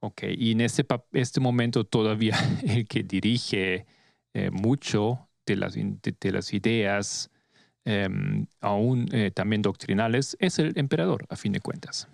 Ok, 0.00 0.24
y 0.36 0.52
en 0.52 0.60
este, 0.60 0.84
este 1.12 1.40
momento 1.40 1.84
todavía 1.84 2.36
el 2.66 2.86
que 2.86 3.02
dirige 3.02 3.86
eh, 4.34 4.50
mucho 4.50 5.28
de 5.46 5.56
las, 5.56 5.74
de, 5.74 6.32
las 6.32 6.52
ideas, 6.52 7.30
em, 7.84 8.46
aún 8.60 9.08
eh, 9.12 9.30
también 9.30 9.62
doctrinales, 9.62 10.36
es 10.40 10.58
el 10.58 10.72
emperador, 10.76 11.24
a 11.28 11.36
fin 11.36 11.52
de 11.52 11.60
cuentas. 11.60 12.08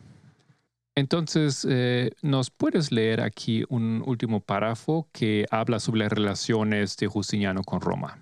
Entonces, 0.95 1.67
eh, 1.69 2.11
¿nos 2.21 2.51
puedes 2.51 2.93
leer 2.93 3.23
aquí 3.23 3.65
un 3.71 4.03
último 4.05 4.41
párrafo 4.41 5.09
que 5.13 5.47
habla 5.51 5.81
sobre 5.81 6.01
las 6.01 6.13
relaciones 6.13 6.97
de 6.99 7.07
Justiniano 7.07 7.63
con 7.63 7.81
Roma? 7.81 8.19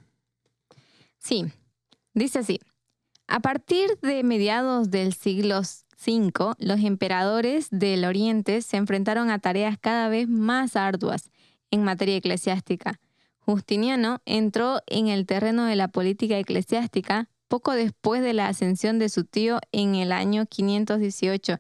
Sí, 1.19 1.47
dice 2.15 2.39
así. 2.39 2.61
A 3.27 3.41
partir 3.41 3.99
de 4.03 4.23
mediados 4.23 4.91
del 4.91 5.13
siglo 5.15 5.63
V, 6.05 6.55
los 6.59 6.81
emperadores 6.81 7.69
del 7.71 8.05
Oriente 8.05 8.63
se 8.63 8.77
enfrentaron 8.79 9.31
a 9.31 9.39
tareas 9.39 9.77
cada 9.79 10.09
vez 10.09 10.29
más 10.29 10.77
arduas 10.77 11.31
en 11.71 11.85
materia 11.85 12.17
eclesiástica. 12.17 12.99
Justiniano 13.41 14.21
entró 14.25 14.81
en 14.87 15.09
el 15.09 15.27
terreno 15.27 15.65
de 15.65 15.77
la 15.77 15.89
política 15.89 16.39
eclesiástica 16.39 17.29
poco 17.49 17.73
después 17.73 18.23
de 18.23 18.33
la 18.33 18.49
ascensión 18.49 18.99
de 18.99 19.09
su 19.09 19.25
tío 19.25 19.59
en 19.73 19.95
el 19.95 20.13
año 20.13 20.47
518 20.47 21.59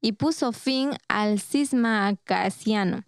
y 0.00 0.12
puso 0.12 0.52
fin 0.52 0.90
al 1.08 1.40
cisma 1.40 2.08
acaciano. 2.08 3.04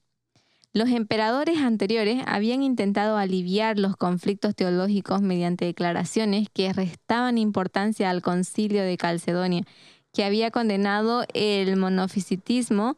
Los 0.73 0.91
emperadores 0.91 1.59
anteriores 1.59 2.23
habían 2.27 2.63
intentado 2.63 3.17
aliviar 3.17 3.79
los 3.79 3.97
conflictos 3.97 4.55
teológicos 4.55 5.21
mediante 5.21 5.65
declaraciones 5.65 6.49
que 6.53 6.73
restaban 6.73 7.39
importancia 7.39 8.09
al 8.09 8.23
concilio 8.23 8.83
de 8.83 8.97
Calcedonia, 8.97 9.65
que 10.13 10.25
había 10.25 10.51
condenado 10.51 11.25
el 11.35 11.77
monofisitismo 11.77 12.97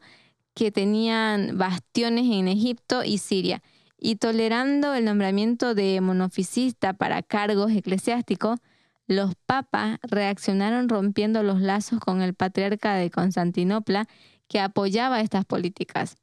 que 0.53 0.71
tenían 0.71 1.57
bastiones 1.57 2.25
en 2.31 2.47
Egipto 2.47 3.03
y 3.03 3.17
Siria, 3.17 3.61
y 3.97 4.17
tolerando 4.17 4.93
el 4.93 5.05
nombramiento 5.05 5.75
de 5.75 6.01
monofisista 6.01 6.93
para 6.93 7.23
cargos 7.23 7.71
eclesiásticos, 7.71 8.59
los 9.07 9.33
papas 9.45 9.97
reaccionaron 10.03 10.89
rompiendo 10.89 11.41
los 11.43 11.61
lazos 11.61 11.99
con 11.99 12.21
el 12.21 12.33
patriarca 12.33 12.95
de 12.95 13.09
Constantinopla 13.09 14.07
que 14.47 14.59
apoyaba 14.59 15.21
estas 15.21 15.45
políticas. 15.45 16.15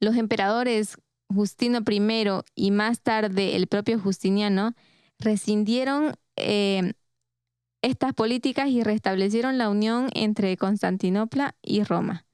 Los 0.00 0.16
emperadores 0.16 0.96
Justino 1.32 1.80
I 1.88 2.02
y 2.54 2.70
más 2.70 3.02
tarde 3.02 3.54
el 3.56 3.66
propio 3.66 4.00
Justiniano 4.00 4.74
rescindieron 5.18 6.14
eh, 6.36 6.94
estas 7.82 8.12
políticas 8.14 8.68
y 8.68 8.82
restablecieron 8.82 9.58
la 9.58 9.68
unión 9.68 10.10
entre 10.14 10.56
Constantinopla 10.56 11.54
y 11.62 11.82
Roma. 11.82 12.24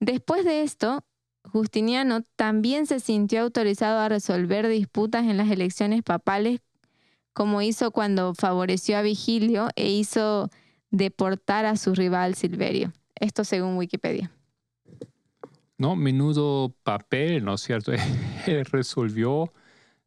Después 0.00 0.44
de 0.44 0.62
esto, 0.62 1.04
Justiniano 1.44 2.22
también 2.36 2.86
se 2.86 3.00
sintió 3.00 3.42
autorizado 3.42 4.00
a 4.00 4.08
resolver 4.08 4.68
disputas 4.68 5.24
en 5.24 5.36
las 5.36 5.50
elecciones 5.50 6.02
papales, 6.02 6.60
como 7.32 7.62
hizo 7.62 7.90
cuando 7.90 8.34
favoreció 8.34 8.98
a 8.98 9.02
Vigilio 9.02 9.68
e 9.76 9.90
hizo 9.90 10.50
deportar 10.90 11.66
a 11.66 11.76
su 11.76 11.94
rival 11.94 12.34
Silverio. 12.34 12.92
Esto 13.14 13.44
según 13.44 13.76
Wikipedia. 13.76 14.30
¿no? 15.78 15.96
Menudo 15.96 16.74
papel, 16.82 17.44
¿no 17.44 17.54
es 17.54 17.60
cierto? 17.62 17.92
Resolvió 18.72 19.52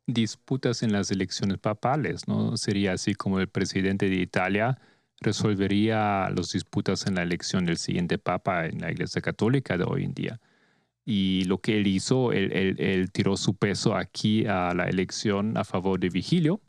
disputas 0.07 0.83
en 0.83 0.91
las 0.93 1.11
elecciones 1.11 1.57
papales, 1.59 2.27
¿no? 2.27 2.57
Sería 2.57 2.93
así 2.93 3.13
como 3.15 3.39
el 3.39 3.49
presidente 3.49 4.09
de 4.09 4.15
Italia 4.15 4.79
resolvería 5.21 6.29
las 6.29 6.51
disputas 6.51 7.07
en 7.07 7.15
la 7.15 7.23
elección 7.23 7.65
del 7.65 7.77
siguiente 7.77 8.17
papa 8.17 8.67
en 8.67 8.79
la 8.81 8.91
Iglesia 8.91 9.21
Católica 9.21 9.77
de 9.77 9.83
hoy 9.83 10.03
en 10.05 10.13
día. 10.13 10.39
Y 11.05 11.45
lo 11.45 11.59
que 11.59 11.77
él 11.77 11.87
hizo, 11.87 12.33
él, 12.33 13.09
tiró 13.13 13.37
su 13.37 13.55
peso 13.55 13.95
aquí 13.95 14.45
a 14.45 14.73
la 14.73 14.85
elección 14.89 15.57
a 15.57 15.63
favor 15.63 15.99
de 15.99 16.09
Vigilio, 16.09 16.61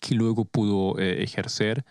que 0.00 0.14
luego 0.14 0.44
pudo 0.44 0.98
eh, 0.98 1.22
ejercer 1.22 1.84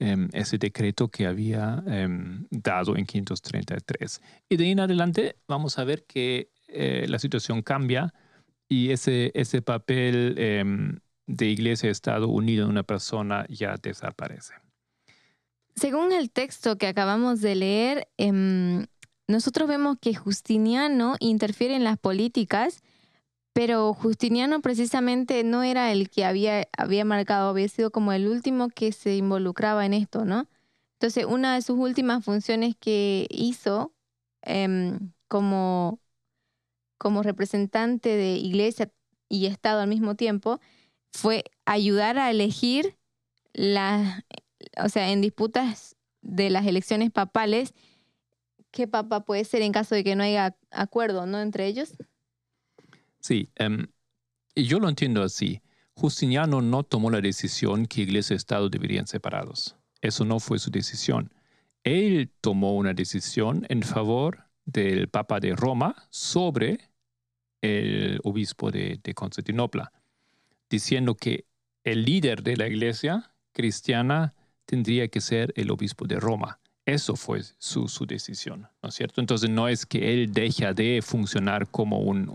Em, 0.00 0.28
ese 0.32 0.58
decreto 0.58 1.08
que 1.08 1.26
había 1.26 1.82
em, 1.88 2.46
dado 2.50 2.96
en 2.96 3.04
533. 3.04 4.22
Y 4.48 4.56
de 4.56 4.64
ahí 4.64 4.70
en 4.70 4.78
adelante 4.78 5.36
vamos 5.48 5.76
a 5.78 5.84
ver 5.84 6.04
que 6.04 6.52
eh, 6.68 7.06
la 7.08 7.18
situación 7.18 7.62
cambia 7.62 8.14
y 8.68 8.90
ese, 8.90 9.30
ese 9.34 9.62
papel 9.62 10.34
em, 10.38 10.98
de 11.26 11.46
iglesia-estado 11.46 12.28
unido 12.28 12.64
en 12.64 12.70
una 12.70 12.82
persona 12.82 13.46
ya 13.48 13.76
desaparece. 13.76 14.54
Según 15.74 16.12
el 16.12 16.30
texto 16.30 16.76
que 16.76 16.86
acabamos 16.86 17.40
de 17.40 17.54
leer, 17.54 18.08
nosotros 19.28 19.68
vemos 19.68 19.96
que 20.00 20.14
Justiniano 20.14 21.16
interfiere 21.20 21.76
en 21.76 21.84
las 21.84 21.98
políticas 21.98 22.82
pero 23.58 23.92
Justiniano 23.92 24.60
precisamente 24.60 25.42
no 25.42 25.64
era 25.64 25.90
el 25.90 26.10
que 26.10 26.24
había, 26.24 26.68
había 26.78 27.04
marcado, 27.04 27.48
había 27.48 27.66
sido 27.68 27.90
como 27.90 28.12
el 28.12 28.28
último 28.28 28.68
que 28.68 28.92
se 28.92 29.16
involucraba 29.16 29.84
en 29.84 29.94
esto, 29.94 30.24
¿no? 30.24 30.46
Entonces, 30.94 31.24
una 31.24 31.56
de 31.56 31.62
sus 31.62 31.76
últimas 31.76 32.24
funciones 32.24 32.76
que 32.78 33.26
hizo 33.30 33.92
em, 34.42 35.10
como, 35.26 35.98
como 36.98 37.22
representante 37.22 38.10
de 38.10 38.36
iglesia 38.36 38.92
y 39.28 39.46
Estado 39.46 39.80
al 39.80 39.88
mismo 39.88 40.14
tiempo 40.14 40.60
fue 41.12 41.44
ayudar 41.64 42.18
a 42.18 42.30
elegir 42.30 42.96
las, 43.52 44.24
o 44.82 44.88
sea, 44.88 45.10
en 45.10 45.20
disputas 45.20 45.96
de 46.20 46.50
las 46.50 46.66
elecciones 46.66 47.10
papales, 47.10 47.74
qué 48.70 48.86
papa 48.86 49.24
puede 49.24 49.44
ser 49.44 49.62
en 49.62 49.72
caso 49.72 49.94
de 49.94 50.04
que 50.04 50.16
no 50.16 50.22
haya 50.22 50.56
acuerdo, 50.70 51.26
¿no? 51.26 51.40
Entre 51.40 51.66
ellos. 51.66 51.94
Sí, 53.20 53.50
y 54.54 54.64
yo 54.64 54.78
lo 54.78 54.88
entiendo 54.88 55.22
así. 55.22 55.62
Justiniano 55.94 56.62
no 56.62 56.84
tomó 56.84 57.10
la 57.10 57.20
decisión 57.20 57.86
que 57.86 58.02
Iglesia 58.02 58.34
y 58.34 58.36
Estado 58.36 58.68
deberían 58.68 59.06
separados. 59.06 59.76
Eso 60.00 60.24
no 60.24 60.38
fue 60.38 60.58
su 60.58 60.70
decisión. 60.70 61.32
Él 61.82 62.30
tomó 62.40 62.76
una 62.76 62.94
decisión 62.94 63.66
en 63.68 63.82
favor 63.82 64.47
del 64.68 65.08
Papa 65.08 65.40
de 65.40 65.56
Roma 65.56 65.94
sobre 66.10 66.78
el 67.62 68.20
obispo 68.22 68.70
de, 68.70 69.00
Constantinopla, 69.14 69.92
diciendo 70.68 71.14
que 71.14 71.46
el 71.84 72.04
líder 72.04 72.42
de 72.42 72.56
la 72.56 72.68
iglesia 72.68 73.32
cristiana 73.52 74.34
tendría 74.66 75.08
que 75.08 75.20
ser 75.20 75.52
el 75.56 75.70
obispo 75.70 76.06
de 76.06 76.20
Roma. 76.20 76.60
Eso 76.84 77.16
fue 77.16 77.42
su, 77.58 78.06
decisión, 78.06 78.68
¿no 78.82 78.90
es 78.90 78.94
cierto? 78.94 79.20
Entonces 79.20 79.48
no 79.48 79.68
es 79.68 79.86
que 79.86 80.12
él 80.12 80.32
deja 80.32 80.74
de 80.74 81.00
funcionar 81.02 81.68
como 81.68 82.00
un, 82.00 82.28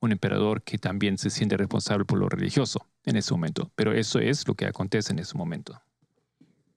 un 0.00 0.12
emperador 0.12 0.62
que 0.62 0.78
también 0.78 1.18
se 1.18 1.30
siente 1.30 1.56
responsable 1.56 2.04
por 2.04 2.18
lo 2.18 2.28
religioso 2.28 2.86
en 3.04 3.16
ese 3.16 3.32
momento. 3.34 3.70
Pero 3.74 3.92
eso 3.92 4.20
es 4.20 4.46
lo 4.46 4.54
que 4.54 4.66
acontece 4.66 5.12
en 5.12 5.18
ese 5.18 5.36
momento. 5.36 5.82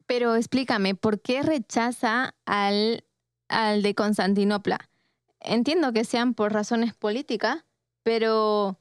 Pero 0.07 0.35
explícame, 0.35 0.95
¿por 0.95 1.21
qué 1.21 1.41
rechaza 1.41 2.35
al, 2.45 3.03
al 3.47 3.81
de 3.81 3.95
Constantinopla? 3.95 4.89
Entiendo 5.39 5.93
que 5.93 6.03
sean 6.03 6.33
por 6.33 6.53
razones 6.53 6.93
políticas, 6.93 7.63
pero 8.03 8.77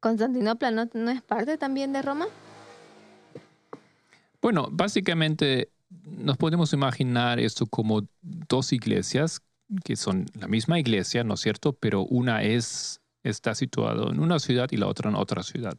¿Constantinopla 0.00 0.70
no, 0.70 0.88
no 0.92 1.10
es 1.10 1.22
parte 1.22 1.58
también 1.58 1.92
de 1.92 2.02
Roma? 2.02 2.26
Bueno, 4.42 4.68
básicamente 4.70 5.70
nos 6.04 6.36
podemos 6.36 6.72
imaginar 6.72 7.40
esto 7.40 7.66
como 7.66 8.02
dos 8.22 8.72
iglesias 8.72 9.40
que 9.84 9.96
son 9.96 10.26
la 10.34 10.46
misma 10.46 10.78
iglesia, 10.78 11.24
¿no 11.24 11.34
es 11.34 11.40
cierto? 11.40 11.72
Pero 11.72 12.02
una 12.04 12.42
es 12.42 13.00
está 13.24 13.54
situado 13.54 14.12
en 14.12 14.20
una 14.20 14.38
ciudad 14.38 14.68
y 14.70 14.76
la 14.76 14.86
otra 14.86 15.10
en 15.10 15.16
otra 15.16 15.42
ciudad. 15.42 15.76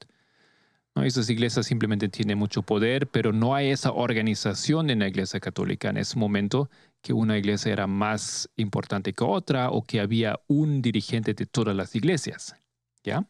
Esas 1.04 1.30
iglesias 1.30 1.66
simplemente 1.66 2.10
tienen 2.10 2.38
mucho 2.38 2.62
poder, 2.62 3.08
pero 3.08 3.34
no 3.34 3.56
hay 3.56 3.70
esa 3.70 3.92
organización 3.92 4.90
en 4.90 5.00
la 5.00 5.08
iglesia 5.08 5.40
católica 5.40 5.90
en 5.90 5.98
ese 5.98 6.18
momento 6.18 6.70
que 7.02 7.14
una 7.14 7.38
iglesia 7.38 7.74
era 7.74 7.88
más 7.88 8.50
importante 8.56 9.14
que 9.14 9.24
otra 9.24 9.70
o 9.70 9.84
que 9.84 10.00
había 10.00 10.40
un 10.48 10.82
dirigente 10.82 11.34
de 11.34 11.46
todas 11.46 11.76
las 11.76 11.96
iglesias. 11.96 12.56
¿Ya? 13.04 13.28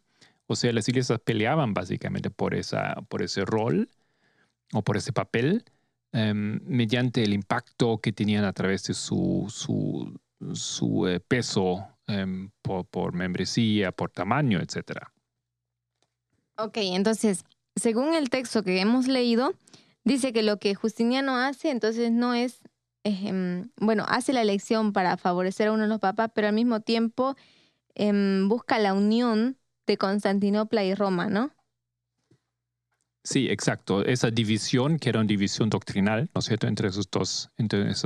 O 0.48 0.56
sea, 0.56 0.72
las 0.74 0.88
iglesias 0.88 1.20
peleaban 1.20 1.74
básicamente 1.74 2.30
por, 2.30 2.56
esa, 2.56 2.96
por 3.10 3.22
ese 3.22 3.46
rol 3.46 3.90
o 4.74 4.82
por 4.82 4.98
ese 4.98 5.14
papel 5.14 5.64
em, 6.14 6.60
mediante 6.66 7.24
el 7.24 7.34
impacto 7.34 8.00
que 8.00 8.14
tenían 8.14 8.46
a 8.46 8.54
través 8.54 8.84
de 8.86 8.94
su, 8.94 9.46
su, 9.50 10.20
su 10.54 11.08
eh, 11.08 11.20
peso 11.20 11.98
Em, 12.10 12.52
por, 12.62 13.14
membresía, 13.14 13.92
por 13.92 14.12
tamaño, 14.12 14.62
etc. 14.62 15.02
Ok, 16.58 16.78
entonces, 16.78 17.44
según 17.78 18.14
el 18.14 18.30
texto 18.30 18.64
que 18.64 18.80
hemos 18.82 19.08
leído, 19.08 19.54
dice 20.04 20.34
que 20.34 20.44
lo 20.44 20.58
que 20.58 20.76
Justiniano 20.76 21.38
hace, 21.38 21.70
entonces 21.72 22.12
no 22.12 22.34
es, 22.34 22.62
bueno, 23.80 24.06
hace 24.08 24.34
la 24.34 24.42
elección 24.42 24.94
para 24.94 25.18
favorecer 25.18 25.68
a 25.70 25.72
uno 25.72 25.84
de 25.84 25.90
los 25.90 26.00
papas, 26.00 26.32
pero 26.34 26.48
al 26.48 26.54
mismo 26.54 26.82
tiempo 26.82 27.36
em, 27.96 28.50
busca 28.50 28.80
la 28.80 28.94
unión 28.94 29.58
de 29.86 29.98
Constantinopla 29.98 30.84
y 30.84 30.94
Roma, 30.94 31.28
¿no? 31.28 31.52
Sí, 33.24 33.48
exacto. 33.50 34.06
Esa 34.06 34.32
división, 34.32 35.00
que 35.00 35.10
era 35.10 35.20
una 35.20 35.28
división 35.28 35.70
doctrinal, 35.70 36.30
¿no 36.34 36.40
es 36.40 36.46
cierto?, 36.46 36.68
entre 36.68 36.88
esas 36.88 37.10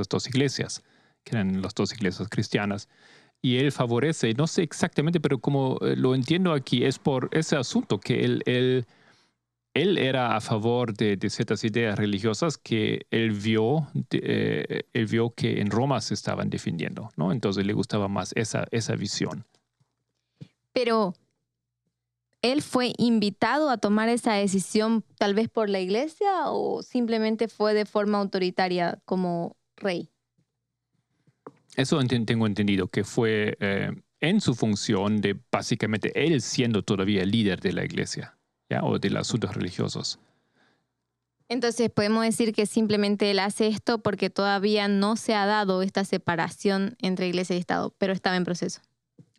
dos 0.08 0.26
iglesias, 0.26 0.82
que 1.24 1.36
eran 1.36 1.62
las 1.62 1.74
dos 1.74 1.92
iglesias 1.92 2.28
cristianas 2.28 2.88
y 3.42 3.58
él 3.58 3.72
favorece, 3.72 4.32
no 4.34 4.46
sé 4.46 4.62
exactamente, 4.62 5.20
pero 5.20 5.38
como 5.38 5.76
eh, 5.82 5.96
lo 5.96 6.14
entiendo 6.14 6.52
aquí, 6.52 6.84
es 6.84 7.00
por 7.00 7.28
ese 7.32 7.56
asunto 7.56 7.98
que 7.98 8.24
él, 8.24 8.42
él, 8.46 8.86
él 9.74 9.98
era 9.98 10.36
a 10.36 10.40
favor 10.40 10.94
de, 10.94 11.18
ciertas 11.30 11.64
ideas 11.64 11.98
religiosas 11.98 12.58
que 12.58 13.06
él 13.10 13.32
vio, 13.32 13.88
eh, 14.10 14.82
él 14.92 15.06
vio 15.06 15.30
que 15.30 15.60
en 15.60 15.70
Roma 15.70 16.00
se 16.00 16.14
estaban 16.14 16.50
defendiendo, 16.50 17.10
¿no? 17.16 17.32
Entonces 17.32 17.64
le 17.64 17.72
gustaba 17.72 18.08
más 18.08 18.32
esa, 18.36 18.66
esa 18.70 18.94
visión. 18.96 19.46
Pero 20.72 21.14
¿él 22.42 22.62
fue 22.62 22.92
invitado 22.98 23.70
a 23.70 23.78
tomar 23.78 24.08
esa 24.08 24.34
decisión 24.34 25.04
tal 25.16 25.34
vez 25.34 25.48
por 25.48 25.70
la 25.70 25.80
iglesia 25.80 26.50
o 26.50 26.82
simplemente 26.82 27.48
fue 27.48 27.72
de 27.72 27.86
forma 27.86 28.18
autoritaria 28.18 29.00
como 29.04 29.56
rey? 29.76 30.10
Eso 31.76 31.98
tengo 32.26 32.46
entendido, 32.46 32.88
que 32.88 33.04
fue 33.04 33.56
eh, 33.58 33.90
en 34.20 34.42
su 34.42 34.54
función 34.54 35.22
de 35.22 35.40
básicamente 35.50 36.12
él 36.14 36.42
siendo 36.42 36.82
todavía 36.82 37.22
el 37.22 37.30
líder 37.30 37.60
de 37.60 37.72
la 37.72 37.84
iglesia 37.84 38.36
¿ya? 38.72 38.84
o 38.84 38.98
de 38.98 39.10
los 39.10 39.28
asuntos 39.28 39.54
religiosos. 39.54 40.18
Entonces 41.48 41.90
podemos 41.90 42.24
decir 42.24 42.54
que 42.54 42.64
simplemente 42.64 43.30
él 43.30 43.38
hace 43.38 43.66
esto 43.66 43.98
porque 43.98 44.30
todavía 44.30 44.88
no 44.88 45.16
se 45.16 45.34
ha 45.34 45.44
dado 45.44 45.82
esta 45.82 46.04
separación 46.04 46.96
entre 47.02 47.28
iglesia 47.28 47.56
y 47.56 47.58
Estado, 47.58 47.94
pero 47.98 48.14
estaba 48.14 48.36
en 48.36 48.44
proceso. 48.44 48.80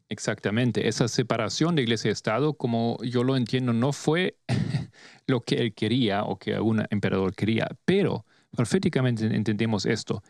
Exactamente, 0.10 0.88
esa 0.88 1.08
separación 1.08 1.76
de 1.76 1.82
iglesia 1.82 2.10
y 2.10 2.12
Estado, 2.12 2.54
como 2.54 3.00
yo 3.02 3.24
lo 3.24 3.36
entiendo, 3.36 3.74
no 3.74 3.94
fue 3.94 4.38
lo 5.28 5.42
que 5.42 5.56
él 5.56 5.74
quería 5.74 6.24
o 6.24 6.38
que 6.38 6.60
un 6.60 6.86
emperador 6.92 7.34
quería, 7.34 7.68
pero 7.84 8.26
proféticamente 8.52 9.26
entendemos 9.26 9.88
esto. 9.88 10.22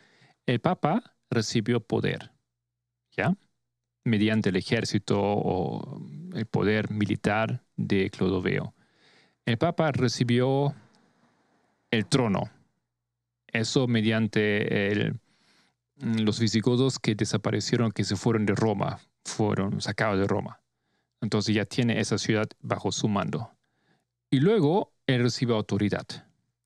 El 0.46 0.62
Papa 0.62 1.16
recibió 1.30 1.82
poder, 1.82 2.32
¿ya? 3.12 3.36
Mediante 4.06 4.50
el 4.50 4.56
ejército 4.56 5.20
o 5.20 6.02
el 6.34 6.46
poder 6.46 6.90
militar 6.90 7.66
de 7.76 8.10
Clodoveo. 8.10 8.73
El 9.46 9.58
Papa 9.58 9.92
recibió 9.92 10.74
el 11.92 12.06
trono. 12.06 12.50
Eso 13.48 13.88
mediante 13.88 15.14
los 15.98 16.40
visigodos 16.40 16.98
que 16.98 17.14
desaparecieron, 17.14 17.92
que 17.92 18.04
se 18.04 18.16
fueron 18.16 18.46
de 18.46 18.56
Roma, 18.56 19.00
fueron 19.26 19.82
sacados 19.82 20.20
de 20.20 20.28
Roma. 20.28 20.62
Entonces 21.22 21.56
ya 21.56 21.66
tiene 21.66 22.00
esa 22.00 22.18
ciudad 22.18 22.48
bajo 22.62 22.92
su 22.92 23.08
mando. 23.08 23.52
Y 24.30 24.40
luego 24.40 24.94
él 25.08 25.22
recibe 25.22 25.54
autoridad. 25.54 26.06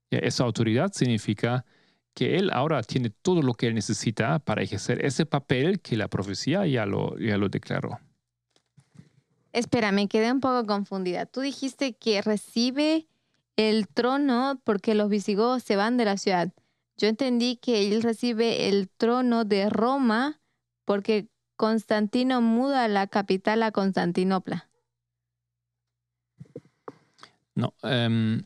Y 0.10 0.26
esa 0.26 0.44
autoridad 0.44 0.92
significa 0.94 1.66
que 2.14 2.38
él 2.38 2.50
ahora 2.52 2.82
tiene 2.84 3.10
todo 3.10 3.42
lo 3.42 3.54
que 3.54 3.68
él 3.68 3.76
necesita 3.76 4.40
para 4.40 4.64
ejercer 4.64 5.04
ese 5.06 5.26
papel 5.26 5.82
que 5.82 5.98
la 5.98 6.08
profecía 6.08 6.66
ya 6.66 6.86
lo, 6.86 7.18
ya 7.20 7.38
lo 7.38 7.50
declaró. 7.50 8.00
Espera, 9.54 9.92
me 9.92 10.08
quedé 10.08 10.32
un 10.32 10.40
poco 10.40 10.66
confundida. 10.66 11.26
Tú 11.26 11.42
dijiste 11.42 11.94
que 11.94 12.22
recibe 12.22 13.08
el 13.56 13.88
trono 13.88 14.62
porque 14.64 14.96
los 14.96 15.10
visigodos 15.10 15.64
se 15.64 15.76
van 15.76 15.98
de 15.98 16.06
la 16.06 16.18
ciudad. 16.18 16.54
Yo 16.98 17.08
entendí 17.08 17.58
que 17.58 17.88
él 17.88 18.02
recibe 18.02 18.70
el 18.70 18.90
trono 18.90 19.46
de 19.46 19.70
Roma 19.70 20.40
porque 20.86 21.28
Constantino 21.56 22.42
muda 22.42 22.88
la 22.88 23.08
capital 23.08 23.64
a 23.64 23.72
Constantinopla. 23.72 24.70
No, 27.56 27.74
em, 27.82 28.44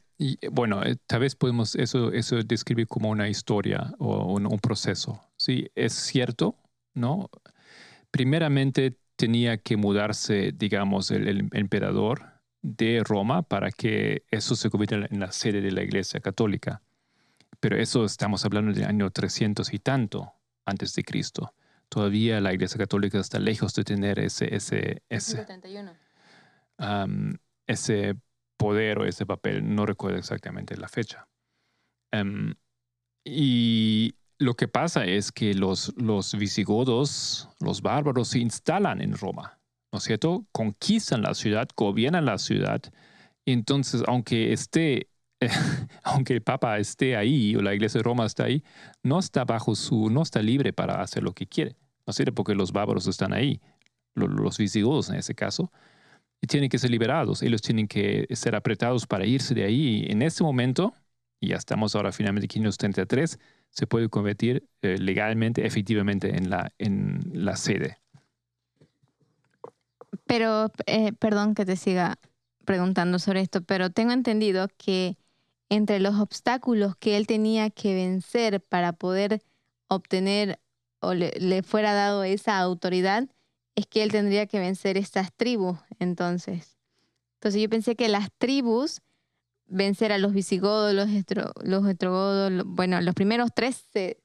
bueno, 0.52 0.84
eh, 0.84 0.96
tal 1.06 1.20
vez 1.20 1.36
podemos 1.36 1.76
eso, 1.76 2.12
eso 2.14 2.42
describir 2.44 2.88
como 2.88 3.10
una 3.10 3.28
historia 3.28 3.94
o 4.00 4.34
un, 4.34 4.60
proceso. 4.60 5.22
Sí, 5.36 5.70
es 5.76 5.94
cierto, 5.94 6.56
¿no? 6.94 7.30
Primeramente 8.12 8.98
tenía 9.22 9.60
que 9.60 9.78
mudarse, 9.78 10.52
digamos, 10.52 11.12
el 11.12 11.48
emperador 11.54 12.42
de 12.64 13.04
Roma 13.06 13.44
para 13.44 13.70
que 13.70 14.24
eso 14.32 14.56
se 14.56 14.72
convierta 14.72 14.96
en 14.96 15.20
la 15.20 15.32
sede 15.32 15.62
de 15.62 15.72
la 15.72 15.84
Iglesia 15.84 16.20
Católica. 16.22 16.82
Pero 17.60 17.78
eso 17.78 18.04
estamos 18.04 18.44
hablando 18.46 18.74
del 18.74 18.86
año 18.86 19.12
300 19.12 19.72
y 19.76 19.78
tanto 19.78 20.34
antes 20.66 20.96
de 20.96 21.04
Cristo. 21.04 21.54
Todavía 21.88 22.42
la 22.42 22.52
Iglesia 22.52 22.80
Católica 22.80 23.20
está 23.20 23.38
lejos 23.38 23.76
de 23.76 23.84
tener 23.84 24.18
ese, 24.18 24.56
ese, 24.56 25.04
ese, 25.08 25.46
ese 27.68 28.16
poder 28.58 28.98
o 28.98 29.06
ese 29.06 29.28
papel. 29.28 29.76
No 29.76 29.86
recuerdo 29.86 30.18
exactamente 30.18 30.76
la 30.78 30.88
fecha. 30.88 31.28
y 33.24 34.16
lo 34.42 34.56
que 34.56 34.68
pasa 34.68 35.06
es 35.06 35.32
que 35.32 35.54
los, 35.54 35.94
los 35.98 36.36
visigodos, 36.36 37.50
los 37.60 37.82
bárbaros, 37.82 38.30
se 38.30 38.40
instalan 38.40 39.02
en 39.02 39.18
Roma 39.18 39.62
¿no 39.92 39.98
es 39.98 40.04
cierto? 40.06 40.46
Conquistan 40.52 41.22
la 41.22 41.34
ciudad, 41.34 41.68
gobiernan 41.76 42.26
la 42.26 42.38
ciudad. 42.38 42.82
Entonces, 43.46 44.04
aunque 44.08 44.54
esté, 44.54 45.10
aunque 46.04 46.34
el 46.34 46.42
Papa 46.42 46.80
esté 46.80 47.16
ahí 47.18 47.56
o 47.56 47.62
la 47.62 47.74
Iglesia 47.74 48.00
de 48.00 48.04
Roma 48.04 48.26
está 48.26 48.46
ahí, 48.46 48.64
no 49.04 49.20
está 49.20 49.44
bajo 49.44 49.76
su, 49.76 50.10
no 50.10 50.22
está 50.22 50.42
libre 50.42 50.72
para 50.74 51.02
hacer 51.02 51.24
lo 51.24 51.34
que 51.34 51.48
quiere, 51.48 51.76
¿no 52.06 52.12
es 52.12 52.16
cierto? 52.16 52.34
Porque 52.34 52.56
los 52.56 52.72
bárbaros 52.72 53.08
están 53.08 53.34
ahí, 53.34 53.60
los, 54.16 54.58
visigodos 54.58 55.10
en 55.10 55.16
ese 55.18 55.36
caso, 55.36 55.72
y 56.42 56.48
tienen 56.48 56.70
que 56.70 56.80
ser 56.80 56.90
liberados. 56.90 57.44
Ellos 57.44 57.62
tienen 57.62 57.88
que 57.88 58.28
ser 58.32 58.56
apretados 58.56 59.06
para 59.06 59.26
irse 59.26 59.54
de 59.54 59.64
ahí. 59.66 60.06
En 60.10 60.22
ese 60.22 60.44
momento, 60.44 60.94
y 61.40 61.50
ya 61.50 61.58
estamos 61.58 61.96
ahora 61.96 62.12
finalmente 62.12 62.46
en 62.46 62.50
533, 62.50 63.40
se 63.72 63.88
puede 63.88 64.10
convertir 64.10 64.68
eh, 64.82 64.98
legalmente, 65.00 65.66
efectivamente, 65.66 66.38
en 66.38 66.50
la, 66.50 66.72
en 66.78 67.20
la 67.34 67.56
sede 67.56 68.02
pero, 70.32 70.72
eh, 70.86 71.12
perdón 71.14 71.56
que 71.56 71.66
te 71.66 71.76
siga 71.76 72.18
preguntando 72.66 73.20
sobre 73.20 73.42
esto, 73.42 73.62
pero 73.62 73.90
tengo 73.90 74.14
entendido 74.14 74.68
que 74.78 75.18
entre 75.70 76.00
los 76.00 76.20
obstáculos 76.20 76.96
que 76.96 77.18
él 77.18 77.28
tenía 77.28 77.70
que 77.70 77.94
vencer 77.94 78.62
para 78.62 78.94
poder 78.94 79.42
obtener 79.88 80.60
o 81.02 81.14
le, 81.14 81.64
fuera 81.64 81.94
dado 81.94 82.24
esa 82.24 82.60
autoridad, 82.60 83.28
es 83.76 83.88
que 83.88 84.04
él 84.04 84.12
tendría 84.12 84.46
que 84.46 84.60
vencer 84.60 84.96
estas 84.96 85.34
tribus, 85.34 85.80
entonces. 86.00 86.78
Entonces 87.36 87.62
yo 87.62 87.70
pensé 87.70 87.98
que 87.98 88.08
las 88.08 88.30
tribus, 88.38 89.02
vencer 89.72 90.12
a 90.12 90.18
los 90.18 90.34
visigodos, 90.34 90.94
los, 90.94 91.08
los 91.64 91.88
estrogodos, 91.88 92.64
bueno, 92.66 93.02
los 93.02 93.16
primeros 93.16 93.52
tres 93.54 93.84
se, 93.92 94.22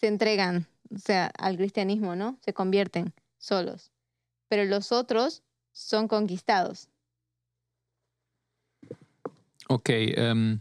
se 0.00 0.06
entregan, 0.06 0.66
o 0.94 0.98
sea, 0.98 1.30
al 1.38 1.56
cristianismo, 1.56 2.16
¿no? 2.16 2.38
Se 2.42 2.52
convierten 2.52 3.12
solos 3.38 3.92
pero 4.48 4.64
los 4.64 4.92
otros 4.92 5.42
son 5.72 6.08
conquistados. 6.08 6.88
Ok. 9.68 9.90
Em, 9.90 10.60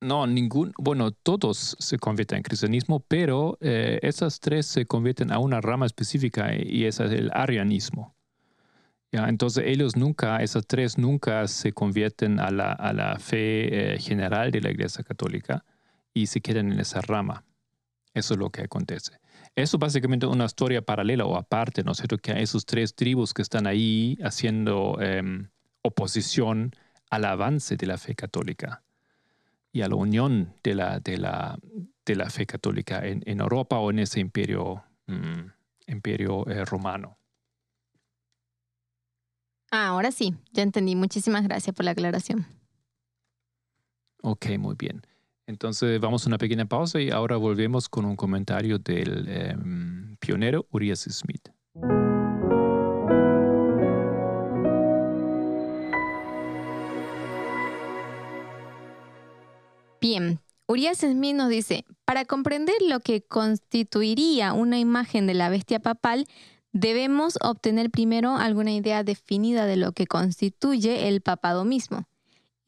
no, 0.00 0.26
ningún, 0.26 0.72
bueno, 0.78 1.10
todos 1.10 1.76
se 1.78 1.98
convierten 1.98 2.38
en 2.38 2.42
cristianismo, 2.42 3.00
pero 3.00 3.58
eh, 3.60 3.98
esas 4.02 4.40
tres 4.40 4.66
se 4.66 4.86
convierten 4.86 5.30
a 5.32 5.38
una 5.38 5.60
rama 5.60 5.86
específica 5.86 6.50
y 6.54 6.84
esa 6.84 7.04
es 7.04 7.12
el 7.12 7.30
arianismo. 7.32 8.14
¿Ya? 9.10 9.28
Entonces 9.28 9.64
ellos 9.66 9.96
nunca, 9.96 10.42
esas 10.42 10.66
tres 10.66 10.98
nunca 10.98 11.46
se 11.48 11.72
convierten 11.72 12.40
a 12.40 12.50
la, 12.50 12.72
a 12.72 12.92
la 12.92 13.18
fe 13.18 13.94
eh, 13.94 13.98
general 13.98 14.50
de 14.50 14.60
la 14.60 14.70
Iglesia 14.70 15.02
Católica 15.02 15.64
y 16.12 16.26
se 16.26 16.40
quedan 16.40 16.72
en 16.72 16.80
esa 16.80 17.00
rama. 17.00 17.44
Eso 18.14 18.34
es 18.34 18.40
lo 18.40 18.50
que 18.50 18.62
acontece. 18.62 19.18
Eso 19.54 19.76
es 19.76 19.80
básicamente 19.80 20.26
una 20.26 20.44
historia 20.44 20.82
paralela 20.82 21.24
o 21.24 21.36
aparte, 21.36 21.82
¿no 21.82 21.92
es 21.92 21.98
cierto? 21.98 22.18
Que 22.18 22.32
hay 22.32 22.42
esos 22.42 22.66
tres 22.66 22.94
tribus 22.94 23.32
que 23.32 23.42
están 23.42 23.66
ahí 23.66 24.18
haciendo 24.22 24.98
em, 25.00 25.48
oposición 25.82 26.72
al 27.10 27.24
avance 27.24 27.76
de 27.76 27.86
la 27.86 27.98
fe 27.98 28.14
católica 28.14 28.82
y 29.72 29.82
a 29.82 29.88
la 29.88 29.96
unión 29.96 30.54
de 30.62 30.74
la, 30.74 31.00
de 31.00 31.18
la, 31.18 31.58
de 32.04 32.16
la 32.16 32.30
fe 32.30 32.46
católica 32.46 33.04
en, 33.04 33.22
Europa 33.40 33.78
o 33.78 33.90
en 33.90 34.00
ese 34.00 34.20
imperio, 34.20 34.82
mm, 35.06 35.50
imperio 35.86 36.46
eh, 36.48 36.64
romano. 36.64 37.18
Ah, 39.70 39.88
ahora 39.88 40.10
sí, 40.10 40.34
ya 40.52 40.62
entendí. 40.62 40.96
Muchísimas 40.96 41.44
gracias 41.44 41.74
por 41.74 41.84
la 41.84 41.92
aclaración. 41.92 42.46
Ok, 44.22 44.46
muy 44.58 44.74
bien. 44.76 45.02
Entonces 45.46 45.98
vamos 46.00 46.24
a 46.24 46.28
una 46.28 46.38
pequeña 46.38 46.66
pausa 46.66 47.00
y 47.00 47.10
ahora 47.10 47.36
volvemos 47.36 47.88
con 47.88 48.04
un 48.04 48.16
comentario 48.16 48.78
del 48.78 49.26
em, 49.28 50.16
pionero 50.16 50.66
Urias 50.70 51.06
Smith. 51.08 51.48
Bien, 60.00 60.40
Urias 60.66 60.98
Smith 60.98 61.34
nos 61.34 61.48
dice, 61.48 61.84
para 62.04 62.24
comprender 62.26 62.76
lo 62.86 63.00
que 63.00 63.22
constituiría 63.22 64.52
una 64.52 64.78
imagen 64.78 65.26
de 65.26 65.34
la 65.34 65.48
bestia 65.48 65.80
papal, 65.80 66.26
debemos 66.72 67.38
obtener 67.42 67.90
primero 67.90 68.36
alguna 68.36 68.72
idea 68.72 69.02
definida 69.02 69.66
de 69.66 69.76
lo 69.76 69.92
que 69.92 70.06
constituye 70.06 71.08
el 71.08 71.20
papado 71.20 71.64
mismo 71.64 72.06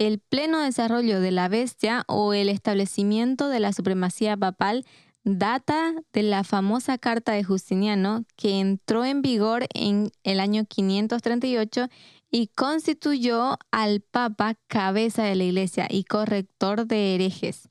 el 0.00 0.18
pleno 0.18 0.60
desarrollo 0.60 1.20
de 1.20 1.30
la 1.30 1.48
bestia 1.48 2.04
o 2.08 2.32
el 2.32 2.48
establecimiento 2.48 3.50
de 3.50 3.60
la 3.60 3.74
supremacía 3.74 4.34
papal 4.34 4.86
data 5.24 5.92
de 6.14 6.22
la 6.22 6.42
famosa 6.42 6.96
carta 6.96 7.32
de 7.32 7.44
Justiniano 7.44 8.24
que 8.36 8.60
entró 8.60 9.04
en 9.04 9.20
vigor 9.20 9.66
en 9.74 10.10
el 10.24 10.40
año 10.40 10.64
538 10.64 11.88
y 12.30 12.46
constituyó 12.46 13.58
al 13.70 14.00
Papa 14.00 14.54
cabeza 14.68 15.22
de 15.22 15.34
la 15.34 15.44
iglesia 15.44 15.86
y 15.90 16.04
corrector 16.04 16.86
de 16.86 17.14
herejes. 17.14 17.68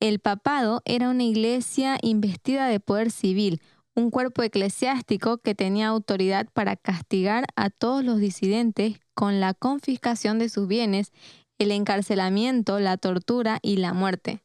El 0.00 0.20
papado 0.20 0.80
era 0.86 1.10
una 1.10 1.24
iglesia 1.24 1.98
investida 2.00 2.68
de 2.68 2.80
poder 2.80 3.10
civil, 3.10 3.60
un 3.94 4.10
cuerpo 4.10 4.42
eclesiástico 4.42 5.38
que 5.38 5.54
tenía 5.54 5.88
autoridad 5.88 6.48
para 6.52 6.76
castigar 6.76 7.44
a 7.56 7.70
todos 7.70 8.04
los 8.04 8.18
disidentes 8.18 9.00
con 9.14 9.40
la 9.40 9.54
confiscación 9.54 10.38
de 10.38 10.48
sus 10.48 10.66
bienes, 10.66 11.12
el 11.58 11.70
encarcelamiento, 11.70 12.80
la 12.80 12.96
tortura 12.96 13.58
y 13.62 13.76
la 13.76 13.92
muerte. 13.92 14.42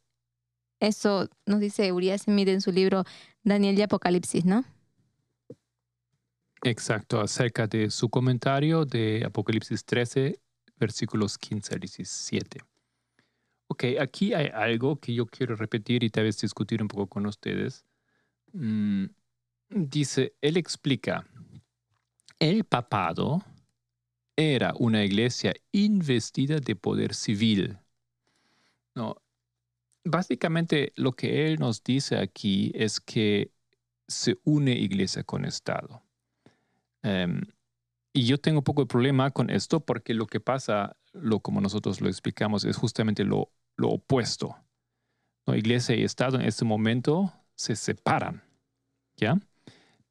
Eso 0.80 1.30
nos 1.46 1.60
dice 1.60 1.92
Urias 1.92 2.24
Smith 2.24 2.48
en 2.48 2.62
su 2.62 2.72
libro 2.72 3.04
Daniel 3.44 3.78
y 3.78 3.82
Apocalipsis, 3.82 4.46
¿no? 4.46 4.64
Exacto, 6.64 7.22
acerca 7.22 7.68
de 7.68 7.90
su 7.90 8.10
comentario 8.10 8.86
de 8.86 9.24
Apocalipsis 9.26 9.84
13, 9.86 10.40
versículos 10.78 11.38
15 11.38 11.74
al 11.74 11.80
17. 11.80 12.60
Ok, 13.68 13.84
aquí 14.00 14.34
hay 14.34 14.48
algo 14.54 14.98
que 14.98 15.14
yo 15.14 15.26
quiero 15.26 15.56
repetir 15.56 16.04
y 16.04 16.10
tal 16.10 16.26
vez 16.26 16.40
discutir 16.40 16.82
un 16.82 16.88
poco 16.88 17.08
con 17.08 17.26
ustedes. 17.26 17.86
Mm, 18.52 19.06
dice, 19.70 20.36
él 20.42 20.58
explica, 20.58 21.26
el 22.40 22.64
papado 22.64 23.44
era 24.36 24.74
una 24.78 25.04
iglesia 25.04 25.54
investida 25.72 26.60
de 26.60 26.76
poder 26.76 27.14
civil. 27.14 27.78
No, 28.96 29.18
básicamente 30.04 30.94
lo 30.96 31.12
que 31.14 31.48
él 31.48 31.60
nos 31.60 31.84
dice 31.84 32.18
aquí 32.18 32.72
es 32.74 33.00
que 33.00 33.52
se 34.08 34.38
une 34.44 34.72
iglesia 34.72 35.24
con 35.24 35.46
Estado. 35.46 36.02
Em, 37.04 37.42
y 38.14 38.26
yo 38.26 38.40
tengo 38.40 38.60
un 38.60 38.64
poco 38.64 38.82
de 38.82 38.88
problema 38.88 39.32
con 39.32 39.50
esto 39.50 39.86
porque 39.86 40.14
lo 40.14 40.26
que 40.26 40.40
pasa, 40.40 40.98
lo 41.14 41.42
como 41.42 41.62
nosotros 41.62 42.02
lo 42.02 42.08
explicamos, 42.08 42.66
es 42.66 42.78
justamente 42.78 43.24
lo, 43.24 43.52
lo 43.76 43.90
opuesto. 43.90 44.56
¿no? 45.46 45.56
Iglesia 45.56 45.96
y 45.96 46.04
Estado 46.04 46.40
en 46.40 46.46
este 46.46 46.66
momento 46.66 47.34
se 47.56 47.76
separan. 47.76 48.44
¿Ya? 49.18 49.38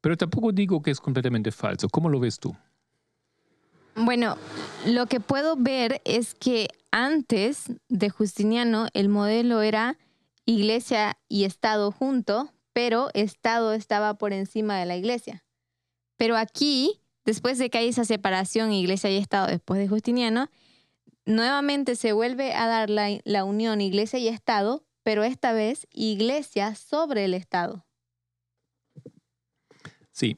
Pero 0.01 0.17
tampoco 0.17 0.51
digo 0.51 0.81
que 0.81 0.91
es 0.91 0.99
completamente 0.99 1.51
falso. 1.51 1.89
¿Cómo 1.89 2.09
lo 2.09 2.19
ves 2.19 2.39
tú? 2.39 2.55
Bueno, 3.95 4.37
lo 4.85 5.07
que 5.07 5.19
puedo 5.19 5.55
ver 5.57 6.01
es 6.05 6.33
que 6.33 6.67
antes 6.91 7.71
de 7.89 8.09
Justiniano 8.09 8.87
el 8.93 9.09
modelo 9.09 9.61
era 9.61 9.97
iglesia 10.45 11.17
y 11.27 11.43
Estado 11.43 11.91
junto, 11.91 12.53
pero 12.71 13.09
Estado 13.13 13.73
estaba 13.73 14.13
por 14.13 14.31
encima 14.31 14.79
de 14.79 14.85
la 14.85 14.95
iglesia. 14.95 15.43
Pero 16.17 16.37
aquí, 16.37 17.01
después 17.25 17.57
de 17.57 17.69
que 17.69 17.79
hay 17.79 17.89
esa 17.89 18.05
separación 18.05 18.71
iglesia 18.71 19.09
y 19.09 19.17
Estado 19.17 19.47
después 19.47 19.79
de 19.79 19.87
Justiniano, 19.87 20.49
nuevamente 21.25 21.95
se 21.95 22.13
vuelve 22.13 22.53
a 22.53 22.67
dar 22.67 22.89
la, 22.89 23.19
la 23.25 23.43
unión 23.43 23.81
iglesia 23.81 24.17
y 24.19 24.27
Estado, 24.29 24.85
pero 25.03 25.23
esta 25.23 25.51
vez 25.51 25.87
iglesia 25.91 26.73
sobre 26.75 27.25
el 27.25 27.33
Estado. 27.33 27.85
Sí, 30.19 30.37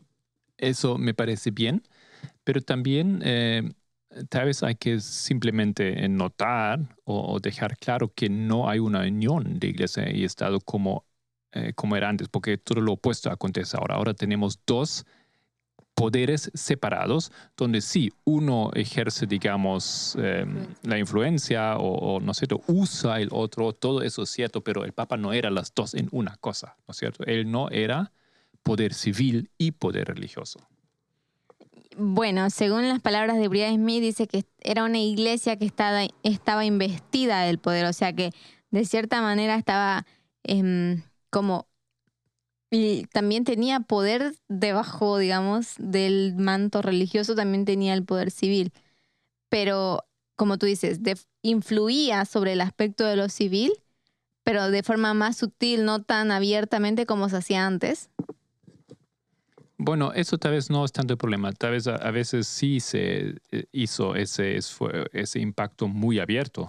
eso 0.58 1.00
me 1.00 1.16
parece 1.16 1.50
bien. 1.52 1.84
Pero 2.44 2.62
también 2.62 3.22
eh, 3.26 3.64
tal 4.30 4.46
vez 4.46 4.64
hay 4.64 4.76
que 4.76 5.00
simplemente 5.00 6.08
notar 6.10 6.98
o, 7.06 7.40
dejar 7.40 7.78
claro 7.78 8.14
que 8.14 8.30
no 8.30 8.70
hay 8.70 8.80
una 8.80 9.02
unión 9.02 9.60
de 9.60 9.70
iglesia 9.70 10.12
y 10.12 10.24
Estado 10.24 10.60
como, 10.62 11.06
eh, 11.54 11.74
como 11.76 11.96
era 11.96 12.10
antes, 12.10 12.28
porque 12.30 12.58
todo 12.60 12.82
lo 12.82 12.94
opuesto 12.94 13.32
acontece 13.32 13.78
ahora. 13.78 13.96
Ahora 13.96 14.14
tenemos 14.14 14.60
dos 14.68 15.06
poderes 15.96 16.52
separados, 16.54 17.32
donde 17.58 17.82
sí, 17.82 18.12
uno 18.24 18.72
ejerce, 18.76 19.28
digamos, 19.28 20.16
em, 20.20 20.68
la 20.84 21.00
influencia 21.00 21.78
o, 21.78 22.20
¿no 22.20 22.32
es 22.34 22.38
cierto?, 22.38 22.62
usa 22.68 23.20
el 23.20 23.30
otro, 23.32 23.74
todo 23.74 24.02
eso 24.04 24.24
es 24.24 24.30
cierto, 24.30 24.64
pero 24.64 24.86
el 24.86 24.94
Papa 24.94 25.18
no 25.18 25.34
era 25.34 25.50
las 25.52 25.74
dos 25.74 25.96
en 25.96 26.08
una 26.12 26.38
cosa, 26.38 26.78
¿no 26.88 26.92
es 26.92 26.98
cierto? 26.98 27.24
Él 27.26 27.52
no 27.52 27.70
era 27.70 28.12
poder 28.64 28.94
civil 28.94 29.50
y 29.58 29.72
poder 29.72 30.08
religioso. 30.08 30.60
Bueno, 31.98 32.50
según 32.50 32.88
las 32.88 33.02
palabras 33.02 33.38
de 33.38 33.48
Brian 33.48 33.76
Smith, 33.76 34.02
dice 34.02 34.28
que 34.28 34.46
era 34.62 34.86
una 34.86 35.00
iglesia 35.00 35.58
que 35.58 35.66
estaba, 35.66 36.04
estaba 36.24 36.64
investida 36.66 37.42
del 37.42 37.60
poder, 37.60 37.86
o 37.86 37.94
sea 37.94 38.14
que 38.14 38.32
de 38.72 38.86
cierta 38.86 39.22
manera 39.22 39.56
estaba 39.56 40.06
em, 40.44 41.04
como... 41.30 41.68
Y 42.74 43.04
también 43.08 43.44
tenía 43.44 43.82
poder 43.82 44.34
debajo, 44.48 45.18
digamos, 45.18 45.74
del 45.78 46.36
manto 46.38 46.82
religioso, 46.82 47.36
también 47.36 47.66
tenía 47.66 47.94
el 47.94 48.06
poder 48.06 48.32
civil. 48.32 48.72
Pero, 49.50 50.06
como 50.38 50.58
tú 50.58 50.68
dices, 50.68 51.02
influía 51.42 52.24
sobre 52.24 52.54
el 52.54 52.62
aspecto 52.62 53.04
de 53.04 53.18
lo 53.18 53.28
civil, 53.28 53.74
pero 54.44 54.72
de 54.72 54.84
forma 54.84 55.14
más 55.14 55.36
sutil, 55.36 55.84
no 55.84 56.02
tan 56.02 56.32
abiertamente 56.32 57.06
como 57.06 57.28
se 57.28 57.38
hacía 57.38 57.68
antes. 57.68 58.10
Bueno, 59.84 60.14
eso 60.14 60.38
tal 60.38 60.52
vez 60.52 60.70
no 60.70 60.86
es 60.86 60.92
tanto 60.92 61.14
el 61.14 61.18
problema. 61.18 61.52
Tal 61.54 61.72
vez 61.72 61.88
a, 61.88 62.12
veces 62.12 62.46
sí 62.46 62.80
se 62.80 63.34
eh, 63.52 63.66
hizo 63.72 64.16
ese, 64.16 64.60
impacto 65.40 65.88
muy 65.88 66.20
abierto, 66.20 66.68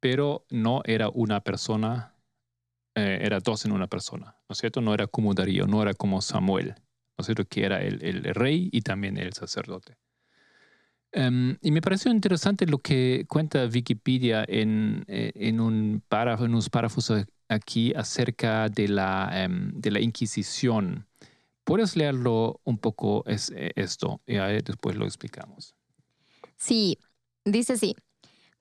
pero 0.00 0.44
no 0.50 0.82
era 0.84 1.08
una 1.10 1.42
persona, 1.42 2.12
eh, 2.96 3.20
era 3.22 3.38
dos 3.38 3.64
en 3.66 3.70
una 3.70 3.86
persona, 3.86 4.36
¿no 4.48 4.52
es 4.52 4.58
cierto? 4.58 4.80
No 4.80 4.92
era 4.92 5.06
como 5.06 5.32
Darío, 5.32 5.68
no 5.68 5.80
era 5.80 5.94
como 5.94 6.20
Samuel, 6.20 6.74
¿no 7.16 7.22
es 7.22 7.26
cierto? 7.26 7.44
Que 7.44 7.66
era 7.66 7.80
el, 7.80 8.24
rey 8.34 8.68
y 8.72 8.80
también 8.80 9.16
el 9.16 9.32
sacerdote. 9.32 9.96
Em, 11.12 11.56
y 11.62 11.70
me 11.70 11.82
pareció 11.82 12.10
interesante 12.10 12.66
lo 12.66 12.78
que 12.78 13.26
cuenta 13.28 13.64
Wikipedia 13.72 14.44
en, 14.48 15.04
eh, 15.06 15.52
un 15.56 16.02
párrafo, 16.08 16.46
en 16.46 16.50
unos 16.50 16.68
párrafos 16.68 17.12
aquí 17.48 17.92
acerca 17.94 18.68
de 18.68 18.88
la, 18.88 19.30
em, 19.44 19.70
de 19.80 19.92
la 19.92 20.00
Inquisición 20.00 21.06
¿Puedes 21.64 21.96
leerlo 21.96 22.60
un 22.64 22.78
poco 22.78 23.24
es, 23.26 23.50
eh, 23.50 23.72
esto 23.74 24.20
y 24.26 24.36
después 24.36 24.96
lo 24.96 25.06
explicamos? 25.06 25.74
Sí, 26.56 26.98
dice 27.44 27.74
así. 27.74 27.96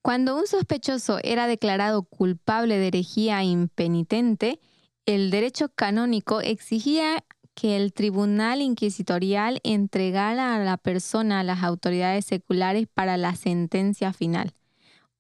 Cuando 0.01 0.37
un 0.37 0.47
sospechoso 0.47 1.19
era 1.23 1.47
declarado 1.47 2.03
culpable 2.03 2.77
de 2.77 2.87
herejía 2.87 3.43
impenitente, 3.43 4.59
el 5.05 5.31
derecho 5.31 5.69
canónico 5.69 6.41
exigía 6.41 7.23
que 7.53 7.77
el 7.77 7.93
tribunal 7.93 8.61
inquisitorial 8.61 9.59
entregara 9.63 10.55
a 10.55 10.59
la 10.59 10.77
persona 10.77 11.39
a 11.39 11.43
las 11.43 11.63
autoridades 11.63 12.25
seculares 12.25 12.87
para 12.93 13.17
la 13.17 13.35
sentencia 13.35 14.11
final. 14.11 14.53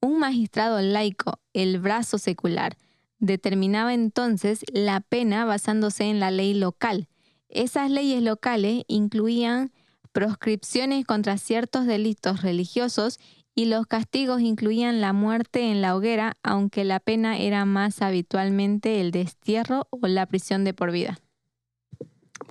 Un 0.01 0.19
magistrado 0.19 0.81
laico, 0.81 1.39
el 1.53 1.79
brazo 1.79 2.17
secular, 2.17 2.75
determinaba 3.19 3.93
entonces 3.93 4.65
la 4.73 4.99
pena 4.99 5.45
basándose 5.45 6.05
en 6.05 6.19
la 6.19 6.31
ley 6.31 6.53
local, 6.53 7.07
esas 7.53 7.89
leyes 7.89 8.21
locales 8.21 8.83
incluían 8.87 9.71
proscripciones 10.11 11.05
contra 11.05 11.37
ciertos 11.37 11.85
delitos 11.85 12.41
religiosos 12.41 13.19
y 13.55 13.65
los 13.65 13.85
castigos 13.85 14.41
incluían 14.41 15.01
la 15.01 15.13
muerte 15.13 15.71
en 15.71 15.81
la 15.81 15.95
hoguera, 15.95 16.37
aunque 16.43 16.83
la 16.83 16.99
pena 16.99 17.37
era 17.37 17.65
más 17.65 18.01
habitualmente 18.01 18.99
el 18.99 19.11
destierro 19.11 19.87
o 19.91 20.07
la 20.07 20.25
prisión 20.25 20.63
de 20.63 20.73
por 20.73 20.91
vida. 20.91 21.19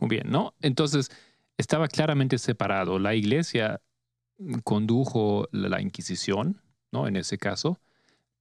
Muy 0.01 0.09
bien, 0.09 0.31
¿no? 0.31 0.55
Entonces, 0.61 1.11
estaba 1.59 1.89
claramente 1.89 2.39
separado. 2.39 2.99
La 2.99 3.15
iglesia 3.15 3.81
condujo 4.65 5.49
la 5.53 5.81
Inquisición, 5.81 6.61
¿no? 6.93 7.07
En 7.07 7.17
ese 7.17 7.39
caso, 7.39 7.79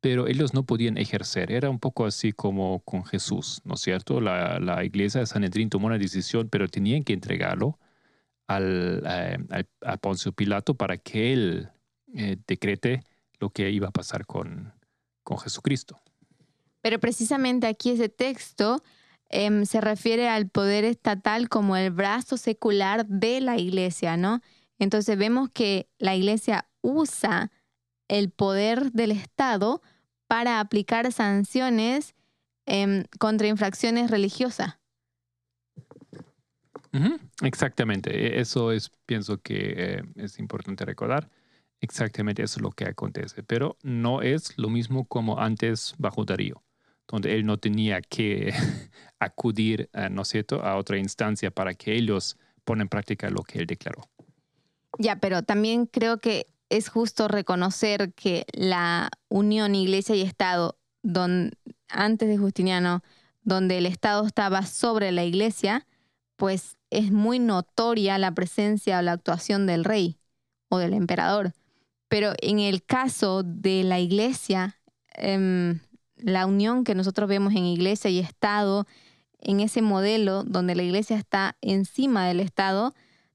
pero 0.02 0.28
ellos 0.28 0.54
no 0.54 0.64
podían 0.64 0.98
ejercer. 0.98 1.52
Era 1.52 1.70
un 1.70 1.80
poco 1.80 2.06
así 2.06 2.34
como 2.34 2.80
con 2.80 3.06
Jesús, 3.06 3.62
¿no 3.64 3.76
es 3.76 3.82
cierto? 3.82 4.20
La, 4.20 4.84
iglesia 4.84 5.22
de 5.22 5.28
Sanedrín 5.28 5.70
tomó 5.70 5.88
una 5.88 6.00
decisión, 6.00 6.50
pero 6.50 6.68
tenían 6.68 7.04
que 7.04 7.14
entregarlo 7.14 7.80
al, 8.48 9.04
eh, 9.08 9.38
a 9.82 9.98
Poncio 9.98 10.34
Pilato 10.34 10.74
para 10.74 10.98
que 10.98 11.32
él 11.32 11.70
eh, 12.16 12.38
decrete 12.48 13.04
lo 13.40 13.52
que 13.52 13.70
iba 13.70 13.90
a 13.90 13.92
pasar 13.92 14.26
con, 14.26 14.74
con 15.24 15.38
Jesucristo. 15.38 16.00
Pero 16.82 17.00
precisamente 17.00 17.68
aquí 17.68 17.92
ese 17.92 18.10
texto 18.10 18.84
em, 19.30 19.66
se 19.66 19.82
refiere 19.82 20.28
al 20.28 20.50
poder 20.50 20.84
estatal 20.84 21.48
como 21.48 21.78
el 21.78 21.92
brazo 21.92 22.38
secular 22.38 23.06
de 23.06 23.40
la 23.40 23.58
iglesia, 23.58 24.18
¿no? 24.18 24.42
Entonces 24.80 25.16
vemos 25.16 25.50
que 25.54 25.88
la 26.00 26.16
iglesia 26.16 26.68
usa 26.82 27.52
el 28.12 28.30
poder 28.30 28.92
del 28.92 29.12
Estado 29.12 29.82
para 30.28 30.60
aplicar 30.60 31.12
sanciones 31.14 32.14
em, 32.66 33.06
contra 33.20 33.48
infracciones 33.48 34.12
religiosas. 34.12 34.78
Exactamente, 37.42 38.12
e, 38.12 38.42
eso 38.42 38.74
es, 38.74 38.92
pienso 39.06 39.42
que 39.42 39.74
eh, 39.78 40.04
es 40.18 40.40
importante 40.40 40.84
recordar. 40.84 41.30
Exactamente 41.80 42.44
eso 42.44 42.60
es 42.60 42.62
lo 42.62 42.72
que 42.72 42.86
acontece, 42.86 43.44
pero 43.44 43.78
no 43.82 44.22
es 44.22 44.58
lo 44.58 44.70
mismo 44.70 45.06
como 45.06 45.40
antes 45.40 45.96
bajo 45.98 46.26
Darío, 46.26 46.62
donde 47.08 47.34
él 47.34 47.46
no 47.46 47.60
tenía 47.60 48.02
que 48.02 48.54
acudir, 49.20 49.90
¿no 50.12 50.24
es 50.24 50.28
cierto?, 50.28 50.62
a 50.64 50.76
otra 50.76 50.98
instancia 50.98 51.50
para 51.50 51.74
que 51.74 51.96
ellos 51.96 52.38
ponen 52.66 52.84
en 52.84 52.90
práctica 52.90 53.30
lo 53.30 53.42
que 53.44 53.60
él 53.60 53.68
declaró. 53.68 54.02
Ya, 55.00 55.16
pero 55.16 55.44
también 55.44 55.86
creo 55.86 56.20
que 56.20 56.51
es 56.72 56.88
justo 56.88 57.28
reconocer 57.28 58.14
que 58.14 58.46
la 58.54 59.12
unión 59.28 59.76
iglesia 59.76 60.16
y 60.16 60.22
Estado, 60.22 60.80
antes 61.90 62.30
de 62.30 62.38
Justiniano, 62.38 63.04
donde 63.44 63.78
el 63.78 63.86
Estado 63.86 64.26
estaba 64.26 64.66
sobre 64.66 65.12
la 65.12 65.26
iglesia, 65.26 65.86
pues 66.38 66.78
es 66.90 67.12
muy 67.12 67.40
notoria 67.40 68.18
la 68.18 68.34
presencia 68.34 69.00
o 69.00 69.02
la 69.02 69.12
actuación 69.12 69.68
del 69.68 69.84
rey 69.84 70.18
o 70.70 70.78
del 70.78 70.94
emperador. 70.94 71.54
Pero 72.08 72.34
en 72.42 72.60
el 72.60 72.84
caso 72.84 73.44
de 73.44 73.84
la 73.84 74.00
iglesia, 74.00 74.80
em, 75.16 75.82
la 76.16 76.46
unión 76.46 76.86
que 76.86 76.96
nosotros 76.96 77.28
vemos 77.28 77.54
en 77.54 77.66
iglesia 77.66 78.10
y 78.10 78.20
Estado, 78.20 78.88
en 79.40 79.60
ese 79.60 79.82
modelo 79.82 80.44
donde 80.44 80.76
la 80.76 80.84
iglesia 80.84 81.18
está 81.18 81.58
encima 81.62 82.28
del 82.28 82.40
Estado, 82.40 82.94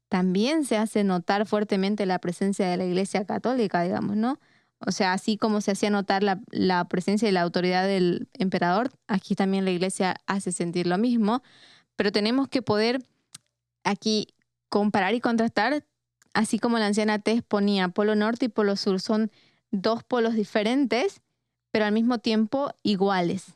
también 0.08 0.64
se 0.64 0.76
hace 0.76 1.04
notar 1.04 1.46
fuertemente 1.46 2.06
la 2.06 2.18
presencia 2.18 2.68
de 2.68 2.76
la 2.76 2.84
iglesia 2.84 3.24
católica, 3.24 3.82
digamos, 3.82 4.16
¿no? 4.16 4.38
O 4.78 4.92
sea, 4.92 5.12
así 5.14 5.38
como 5.38 5.60
se 5.60 5.72
hacía 5.72 5.90
notar 5.90 6.22
la, 6.22 6.84
presencia 6.84 7.28
y 7.28 7.32
la 7.32 7.42
autoridad 7.42 7.86
del 7.86 8.28
emperador, 8.34 8.90
aquí 9.06 9.34
también 9.34 9.64
la 9.64 9.70
iglesia 9.70 10.16
hace 10.26 10.52
sentir 10.52 10.86
lo 10.86 10.98
mismo, 10.98 11.42
pero 11.96 12.12
tenemos 12.12 12.48
que 12.48 12.62
poder 12.62 13.02
aquí 13.84 14.28
comparar 14.68 15.14
y 15.14 15.20
contrastar, 15.20 15.84
así 16.34 16.58
como 16.58 16.78
la 16.78 16.86
anciana 16.86 17.18
Tess 17.18 17.42
ponía 17.42 17.88
polo 17.88 18.14
norte 18.14 18.46
y 18.46 18.48
polo 18.48 18.76
sur, 18.76 19.00
son 19.00 19.30
dos 19.70 20.04
polos 20.04 20.34
diferentes, 20.34 21.22
pero 21.70 21.86
al 21.86 21.92
mismo 21.92 22.18
tiempo 22.18 22.72
iguales. 22.82 23.55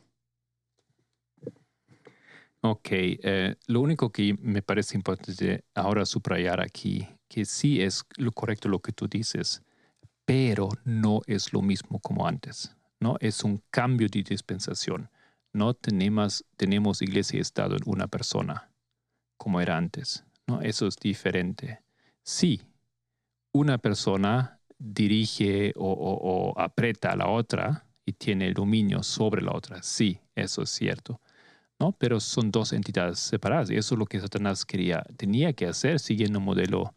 Ok, 2.63 2.89
eh, 2.91 3.55
lo 3.65 3.81
único 3.81 4.11
que 4.11 4.35
me 4.39 4.61
parece 4.61 4.95
importante 4.95 5.65
ahora 5.73 6.05
subrayar 6.05 6.61
aquí, 6.61 7.07
que 7.27 7.43
sí 7.43 7.81
es 7.81 8.05
lo 8.17 8.31
correcto 8.31 8.69
lo 8.69 8.79
que 8.79 8.91
tú 8.91 9.07
dices, 9.07 9.63
pero 10.25 10.69
no 10.85 11.21
es 11.25 11.53
lo 11.53 11.63
mismo 11.63 11.99
como 11.99 12.27
antes, 12.27 12.75
¿no? 12.99 13.17
Es 13.19 13.43
un 13.43 13.63
cambio 13.71 14.07
de 14.09 14.21
dispensación. 14.21 15.09
No 15.53 15.73
tenemos, 15.73 16.45
tenemos 16.55 17.01
iglesia 17.01 17.39
y 17.39 17.41
Estado 17.41 17.75
en 17.75 17.81
una 17.87 18.07
persona, 18.07 18.69
como 19.37 19.59
era 19.59 19.75
antes, 19.75 20.23
¿no? 20.45 20.61
Eso 20.61 20.85
es 20.85 20.97
diferente. 20.97 21.81
Sí, 22.23 22.61
una 23.53 23.79
persona 23.79 24.59
dirige 24.77 25.73
o, 25.77 25.91
o 25.91 26.59
aprieta 26.59 27.09
a 27.09 27.15
la 27.15 27.27
otra 27.27 27.87
y 28.05 28.13
tiene 28.13 28.45
el 28.45 28.53
dominio 28.53 29.01
sobre 29.01 29.41
la 29.41 29.51
otra, 29.53 29.81
sí, 29.81 30.19
eso 30.35 30.61
es 30.61 30.69
cierto 30.69 31.19
pero 31.97 32.19
son 32.19 32.51
dos 32.51 32.73
entidades 32.73 33.19
separadas 33.19 33.71
y 33.71 33.75
eso 33.75 33.95
es 33.95 33.99
lo 33.99 34.05
que 34.05 34.19
Satanás 34.19 34.65
quería, 34.65 35.03
tenía 35.17 35.53
que 35.53 35.65
hacer 35.65 35.99
siguiendo 35.99 36.39
un 36.39 36.45
modelo 36.45 36.93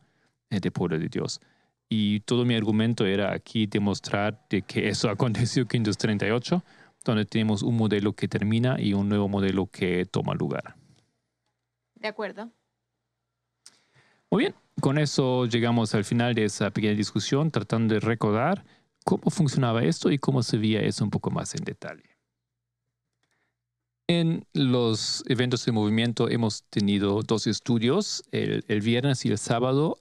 eh, 0.51 0.61
de 0.61 0.71
pueblo 0.71 0.99
de 0.99 1.09
Dios. 1.09 1.41
Y 1.89 2.21
todo 2.21 2.45
mi 2.45 2.55
argumento 2.55 3.07
era 3.07 3.33
aquí 3.33 3.67
demostrar 3.67 4.47
de 4.51 4.63
que 4.63 4.89
eso 4.89 5.09
aconteció 5.11 5.63
en 5.63 5.69
538, 5.69 6.63
donde 7.05 7.25
tenemos 7.25 7.63
un 7.63 7.77
modelo 7.77 8.13
que 8.13 8.29
termina 8.29 8.77
y 8.79 8.93
un 8.93 9.09
nuevo 9.09 9.29
modelo 9.29 9.67
que 9.67 10.05
toma 10.07 10.35
lugar. 10.35 10.77
De 11.95 12.09
acuerdo. 12.09 12.51
Muy 14.31 14.45
bien, 14.45 14.55
con 14.81 14.99
eso 14.99 15.47
llegamos 15.47 15.95
al 15.95 16.05
final 16.05 16.35
de 16.35 16.45
esa 16.45 16.71
pequeña 16.71 16.95
discusión, 16.95 17.51
tratando 17.51 17.95
de 17.95 18.01
recordar 18.01 18.65
cómo 19.05 19.31
funcionaba 19.31 19.83
esto 19.83 20.11
y 20.11 20.19
cómo 20.19 20.43
se 20.43 20.59
veía 20.59 20.81
eso 20.81 21.05
un 21.05 21.11
poco 21.11 21.31
más 21.31 21.55
en 21.55 21.65
detalle. 21.65 22.14
En 24.07 24.47
los 24.53 25.25
eventos 25.29 25.65
de 25.65 25.73
movimiento 25.73 26.29
hemos 26.29 26.65
tenido 26.65 27.23
dos 27.23 27.47
estudios, 27.47 28.23
el, 28.33 28.63
viernes 28.83 29.25
y 29.25 29.31
el 29.31 29.39
sábado, 29.39 29.97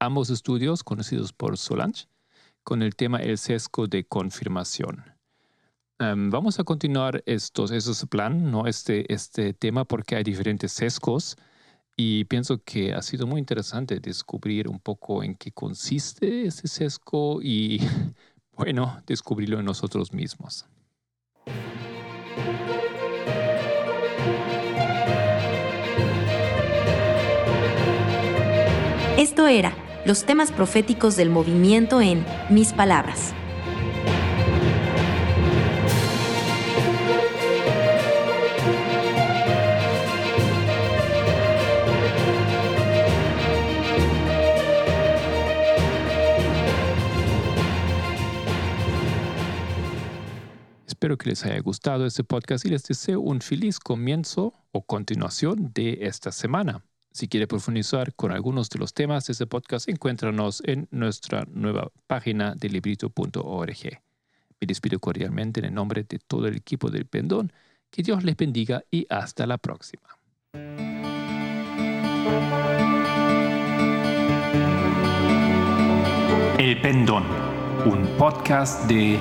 ambos 0.00 0.30
estudios 0.30 0.82
conocidos 0.82 1.34
por 1.34 1.58
Solange, 1.58 2.06
con 2.64 2.80
el 2.80 2.96
tema 2.96 3.18
el 3.18 3.36
sesgo 3.36 3.88
de 3.88 4.04
confirmación. 4.04 5.04
Em, 5.98 6.30
vamos 6.30 6.60
a 6.60 6.64
continuar 6.64 7.22
estos, 7.26 7.72
eso 7.72 7.92
es 7.92 8.02
el 8.02 8.08
plan, 8.08 8.50
¿no? 8.50 8.66
este, 8.66 9.12
este 9.12 9.52
tema 9.52 9.84
porque 9.84 10.16
hay 10.16 10.24
diferentes 10.24 10.72
sesgos 10.72 11.36
y 11.94 12.24
pienso 12.24 12.62
que 12.64 12.94
ha 12.94 13.02
sido 13.02 13.26
muy 13.26 13.38
interesante 13.38 14.00
descubrir 14.00 14.66
un 14.66 14.80
poco 14.80 15.22
en 15.22 15.34
qué 15.34 15.52
consiste 15.52 16.46
ese 16.46 16.68
sesgo 16.68 17.42
y, 17.42 17.80
bueno, 18.56 19.02
descubrirlo 19.06 19.58
en 19.58 19.66
nosotros 19.66 20.14
mismos. 20.14 20.64
Esto 29.32 29.48
era 29.48 29.74
los 30.04 30.26
temas 30.26 30.52
proféticos 30.52 31.16
del 31.16 31.30
movimiento 31.30 32.02
en 32.02 32.22
Mis 32.50 32.74
Palabras. 32.74 33.32
Espero 50.86 51.16
que 51.16 51.30
les 51.30 51.42
haya 51.46 51.58
gustado 51.60 52.04
este 52.04 52.22
podcast 52.22 52.66
y 52.66 52.68
les 52.68 52.82
deseo 52.82 53.20
un 53.20 53.40
feliz 53.40 53.80
comienzo 53.80 54.52
o 54.72 54.84
continuación 54.84 55.72
de 55.72 56.00
esta 56.02 56.32
semana. 56.32 56.84
Si 57.12 57.28
quiere 57.28 57.46
profundizar 57.46 58.14
con 58.14 58.32
algunos 58.32 58.70
de 58.70 58.78
los 58.78 58.94
temas 58.94 59.26
de 59.26 59.32
este 59.32 59.46
podcast, 59.46 59.86
encuéntranos 59.86 60.62
en 60.64 60.88
nuestra 60.90 61.44
nueva 61.50 61.90
página 62.06 62.54
de 62.54 62.70
librito.org. 62.70 64.02
Me 64.60 64.66
despido 64.66 64.98
cordialmente 64.98 65.60
en 65.60 65.66
el 65.66 65.74
nombre 65.74 66.04
de 66.08 66.18
todo 66.18 66.48
el 66.48 66.56
equipo 66.56 66.90
del 66.90 67.04
Pendón. 67.04 67.52
Que 67.90 68.02
Dios 68.02 68.24
les 68.24 68.34
bendiga 68.34 68.82
y 68.90 69.06
hasta 69.10 69.46
la 69.46 69.58
próxima. 69.58 70.08
El 76.58 76.80
Pendón, 76.80 77.24
un 77.84 78.06
podcast 78.16 78.88
de 78.88 79.18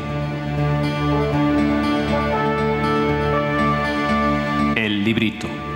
El 4.77 5.03
Librito. 5.03 5.70